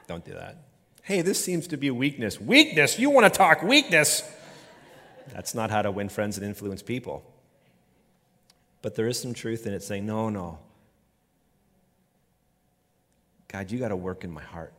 Don't 0.07 0.25
do 0.25 0.33
that. 0.33 0.57
Hey, 1.03 1.21
this 1.21 1.43
seems 1.43 1.67
to 1.67 1.77
be 1.77 1.89
weakness. 1.91 2.39
Weakness? 2.39 2.99
You 2.99 3.09
want 3.09 3.31
to 3.31 3.37
talk 3.37 3.63
weakness? 3.63 4.23
That's 5.33 5.55
not 5.55 5.71
how 5.71 5.81
to 5.81 5.91
win 5.91 6.09
friends 6.09 6.37
and 6.37 6.45
influence 6.45 6.81
people. 6.81 7.23
But 8.81 8.95
there 8.95 9.07
is 9.07 9.19
some 9.19 9.33
truth 9.33 9.65
in 9.65 9.73
it 9.73 9.83
saying, 9.83 10.05
no, 10.05 10.29
no. 10.29 10.59
God, 13.47 13.71
you 13.71 13.79
got 13.79 13.89
to 13.89 13.95
work 13.95 14.23
in 14.23 14.31
my 14.31 14.43
heart. 14.43 14.73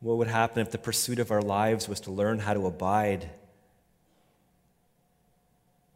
What 0.00 0.18
would 0.18 0.28
happen 0.28 0.62
if 0.62 0.70
the 0.70 0.78
pursuit 0.78 1.18
of 1.18 1.30
our 1.30 1.42
lives 1.42 1.88
was 1.88 2.00
to 2.00 2.10
learn 2.10 2.38
how 2.38 2.54
to 2.54 2.66
abide, 2.66 3.30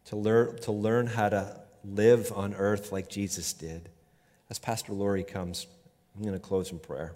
to 0.06 0.16
learn, 0.16 0.58
to 0.58 0.72
learn 0.72 1.06
how 1.06 1.28
to 1.30 1.63
live 1.84 2.32
on 2.34 2.54
earth 2.54 2.92
like 2.92 3.08
Jesus 3.08 3.52
did. 3.52 3.88
As 4.50 4.58
Pastor 4.58 4.92
Lori 4.92 5.24
comes, 5.24 5.66
I'm 6.16 6.22
going 6.22 6.34
to 6.34 6.40
close 6.40 6.70
in 6.70 6.78
prayer. 6.78 7.14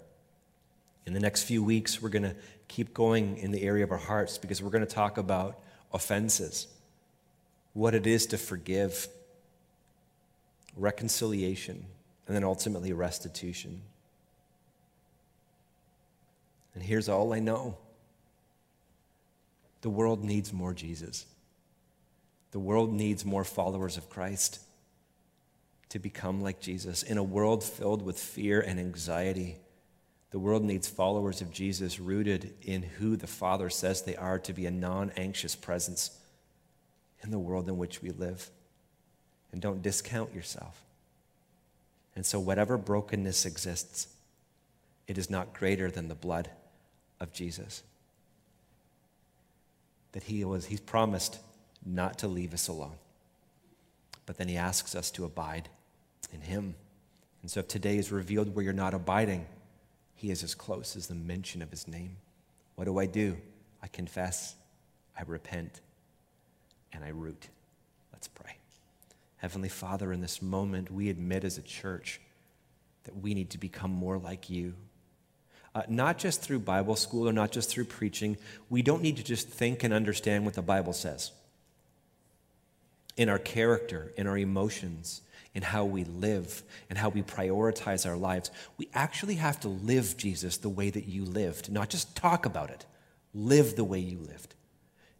In 1.05 1.13
the 1.13 1.19
next 1.19 1.43
few 1.43 1.63
weeks, 1.63 2.01
we're 2.01 2.09
going 2.09 2.23
to 2.23 2.35
keep 2.67 2.93
going 2.93 3.37
in 3.37 3.51
the 3.51 3.63
area 3.63 3.83
of 3.83 3.91
our 3.91 3.97
hearts 3.97 4.37
because 4.37 4.61
we're 4.61 4.69
going 4.69 4.85
to 4.85 4.93
talk 4.93 5.17
about 5.17 5.59
offenses, 5.93 6.67
what 7.73 7.95
it 7.95 8.05
is 8.05 8.27
to 8.27 8.37
forgive, 8.37 9.07
reconciliation, 10.75 11.85
and 12.27 12.35
then 12.35 12.43
ultimately 12.43 12.93
restitution. 12.93 13.81
And 16.75 16.83
here's 16.83 17.09
all 17.09 17.33
I 17.33 17.39
know 17.39 17.77
the 19.81 19.89
world 19.89 20.23
needs 20.23 20.53
more 20.53 20.73
Jesus. 20.73 21.25
The 22.51 22.59
world 22.59 22.91
needs 22.91 23.25
more 23.25 23.43
followers 23.43 23.97
of 23.97 24.09
Christ 24.09 24.59
to 25.89 25.99
become 25.99 26.41
like 26.41 26.59
Jesus. 26.59 27.03
In 27.03 27.17
a 27.17 27.23
world 27.23 27.63
filled 27.63 28.01
with 28.01 28.17
fear 28.17 28.61
and 28.61 28.79
anxiety, 28.79 29.57
the 30.31 30.39
world 30.39 30.63
needs 30.63 30.87
followers 30.87 31.41
of 31.41 31.51
Jesus 31.51 31.99
rooted 31.99 32.53
in 32.61 32.83
who 32.83 33.15
the 33.15 33.27
Father 33.27 33.69
says 33.69 34.01
they 34.01 34.15
are 34.15 34.39
to 34.39 34.53
be 34.53 34.65
a 34.65 34.71
non 34.71 35.11
anxious 35.17 35.55
presence 35.55 36.11
in 37.21 37.31
the 37.31 37.39
world 37.39 37.67
in 37.67 37.77
which 37.77 38.01
we 38.01 38.11
live. 38.11 38.49
And 39.51 39.61
don't 39.61 39.81
discount 39.81 40.33
yourself. 40.33 40.83
And 42.15 42.25
so, 42.25 42.39
whatever 42.39 42.77
brokenness 42.77 43.45
exists, 43.45 44.07
it 45.07 45.17
is 45.17 45.29
not 45.29 45.53
greater 45.53 45.89
than 45.89 46.07
the 46.07 46.15
blood 46.15 46.49
of 47.19 47.33
Jesus. 47.33 47.81
That 50.11 50.23
he 50.23 50.43
was, 50.43 50.65
he's 50.65 50.79
promised 50.79 51.39
not 51.85 52.19
to 52.19 52.27
leave 52.27 52.53
us 52.53 52.67
alone. 52.67 52.95
But 54.25 54.37
then 54.37 54.47
he 54.47 54.57
asks 54.57 54.95
us 54.95 55.09
to 55.11 55.25
abide 55.25 55.69
in 56.33 56.41
him. 56.41 56.75
And 57.41 57.49
so 57.49 57.61
if 57.61 57.67
today 57.67 57.97
is 57.97 58.11
revealed 58.11 58.53
where 58.53 58.63
you're 58.63 58.73
not 58.73 58.93
abiding, 58.93 59.45
he 60.15 60.31
is 60.31 60.43
as 60.43 60.53
close 60.53 60.95
as 60.95 61.07
the 61.07 61.15
mention 61.15 61.61
of 61.61 61.71
his 61.71 61.87
name. 61.87 62.17
What 62.75 62.85
do 62.85 62.99
I 62.99 63.05
do? 63.05 63.37
I 63.81 63.87
confess, 63.87 64.55
I 65.17 65.23
repent, 65.25 65.81
and 66.91 67.03
I 67.03 67.09
root. 67.09 67.47
Let's 68.11 68.27
pray. 68.27 68.57
Heavenly 69.37 69.69
Father, 69.69 70.11
in 70.11 70.21
this 70.21 70.41
moment, 70.41 70.91
we 70.91 71.09
admit 71.09 71.43
as 71.43 71.57
a 71.57 71.61
church 71.61 72.19
that 73.05 73.15
we 73.15 73.33
need 73.33 73.49
to 73.51 73.57
become 73.57 73.91
more 73.91 74.17
like 74.17 74.49
you. 74.49 74.73
Uh, 75.73 75.83
not 75.87 76.17
just 76.17 76.41
through 76.41 76.59
Bible 76.59 76.95
school 76.95 77.29
or 77.29 77.33
not 77.33 77.51
just 77.51 77.69
through 77.69 77.85
preaching. 77.85 78.37
We 78.69 78.81
don't 78.81 79.01
need 79.01 79.17
to 79.17 79.23
just 79.23 79.47
think 79.47 79.83
and 79.83 79.93
understand 79.93 80.43
what 80.43 80.55
the 80.55 80.61
Bible 80.61 80.93
says. 80.93 81.31
In 83.19 83.27
our 83.27 83.37
character, 83.37 84.13
in 84.15 84.27
our 84.27 84.37
emotions, 84.37 85.19
in 85.53 85.61
how 85.61 85.83
we 85.83 86.05
live, 86.05 86.63
and 86.89 86.97
how 86.97 87.09
we 87.09 87.21
prioritize 87.21 88.07
our 88.07 88.15
lives, 88.15 88.49
we 88.77 88.87
actually 88.93 89.35
have 89.35 89.59
to 89.59 89.67
live 89.67 90.15
Jesus 90.15 90.55
the 90.55 90.69
way 90.69 90.89
that 90.89 91.05
you 91.05 91.25
lived, 91.25 91.69
not 91.69 91.89
just 91.89 92.15
talk 92.15 92.45
about 92.45 92.69
it. 92.69 92.85
Live 93.33 93.75
the 93.75 93.83
way 93.83 93.99
you 93.99 94.19
lived. 94.19 94.55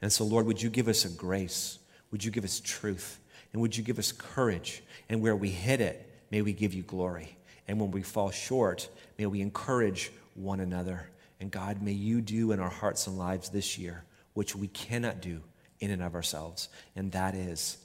And 0.01 0.13
so, 0.13 0.23
Lord, 0.23 0.45
would 0.45 0.61
you 0.61 0.69
give 0.69 0.87
us 0.87 1.03
a 1.03 1.09
grace? 1.09 1.77
Would 2.11 2.23
you 2.23 2.31
give 2.31 2.45
us 2.45 2.61
truth? 2.63 3.19
And 3.51 3.61
would 3.61 3.75
you 3.75 3.83
give 3.83 3.99
us 3.99 4.13
courage? 4.13 4.81
And 5.09 5.21
where 5.21 5.35
we 5.35 5.49
hit 5.49 5.81
it, 5.81 6.09
may 6.31 6.41
we 6.41 6.53
give 6.53 6.73
you 6.73 6.83
glory. 6.83 7.35
And 7.67 7.81
when 7.81 7.91
we 7.91 8.01
fall 8.01 8.31
short, 8.31 8.87
may 9.17 9.25
we 9.25 9.41
encourage 9.41 10.09
one 10.35 10.61
another. 10.61 11.09
And 11.41 11.51
God, 11.51 11.81
may 11.81 11.91
you 11.91 12.21
do 12.21 12.53
in 12.53 12.61
our 12.61 12.69
hearts 12.69 13.07
and 13.07 13.17
lives 13.17 13.49
this 13.49 13.77
year, 13.77 14.05
which 14.35 14.55
we 14.55 14.69
cannot 14.69 15.19
do 15.19 15.41
in 15.81 15.91
and 15.91 16.01
of 16.01 16.15
ourselves, 16.15 16.69
and 16.95 17.11
that 17.13 17.35
is 17.35 17.77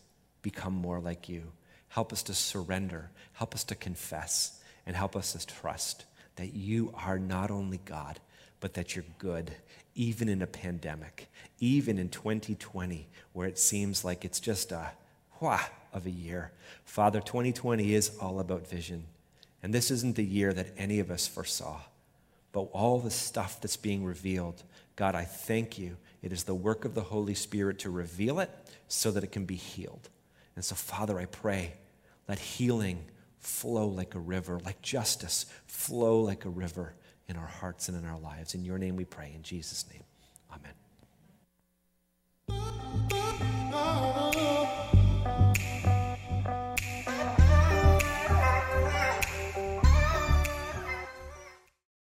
become 0.45 0.74
more 0.74 1.01
like 1.01 1.28
you. 1.28 1.42
Help 1.88 2.12
us 2.12 2.22
to 2.22 2.34
surrender, 2.34 3.11
help 3.32 3.55
us 3.55 3.64
to 3.64 3.74
confess, 3.74 4.61
and 4.86 4.95
help 4.95 5.16
us 5.16 5.32
to 5.32 5.45
trust 5.45 6.05
that 6.36 6.55
you 6.55 6.95
are 6.95 7.18
not 7.18 7.51
only 7.51 7.80
God, 7.84 8.20
but 8.61 8.74
that 8.74 8.95
you're 8.95 9.05
good, 9.18 9.53
even 9.95 10.28
in 10.28 10.42
a 10.42 10.47
pandemic, 10.47 11.28
even 11.59 11.99
in 11.99 12.09
2020, 12.09 13.09
where 13.32 13.49
it 13.49 13.59
seems 13.59 14.05
like 14.05 14.24
it's 14.24 14.40
just 14.40 14.70
a 14.70 14.92
wha 15.40 15.61
of 15.92 16.07
a 16.07 16.11
year. 16.11 16.53
Father, 16.84 17.20
2020 17.20 17.95
is 17.95 18.16
all 18.20 18.38
about 18.38 18.68
vision. 18.68 19.07
And 19.62 19.72
this 19.72 19.90
isn't 19.90 20.16
the 20.16 20.24
year 20.24 20.53
that 20.53 20.74
any 20.76 21.01
of 21.01 21.11
us 21.11 21.26
foresaw. 21.26 21.80
But 22.53 22.68
all 22.72 22.99
the 22.99 23.11
stuff 23.11 23.61
that's 23.61 23.76
being 23.76 24.05
revealed, 24.05 24.62
God, 24.97 25.14
I 25.14 25.24
thank 25.24 25.78
you. 25.78 25.97
It 26.22 26.32
is 26.32 26.45
the 26.45 26.55
work 26.55 26.84
of 26.84 26.95
the 26.95 27.03
Holy 27.03 27.34
Spirit 27.34 27.78
to 27.80 27.90
reveal 27.90 28.40
it 28.40 28.51
so 28.88 29.11
that 29.11 29.24
it 29.24 29.32
can 29.32 29.45
be 29.45 29.57
healed. 29.57 30.09
And 30.57 30.64
so, 30.64 30.74
Father, 30.74 31.18
I 31.18 31.26
pray, 31.26 31.74
let 32.28 32.38
healing 32.38 33.05
flow 33.38 33.88
like 33.88 34.14
a 34.14 34.20
river, 34.20 34.61
like 34.64 34.80
justice 34.82 35.46
flow 35.66 36.20
like 36.20 36.44
a 36.44 36.50
river 36.50 36.94
in 37.28 37.36
our 37.36 37.46
hearts 37.46 37.88
and 37.88 37.98
in 37.98 38.05
our 38.09 38.18
lives. 38.18 38.55
In 38.55 38.64
your 38.64 38.78
name 38.78 38.96
we 38.96 39.05
pray, 39.05 39.32
in 39.34 39.42
Jesus' 39.42 39.84
name. 39.90 40.05
Amen. 40.50 40.74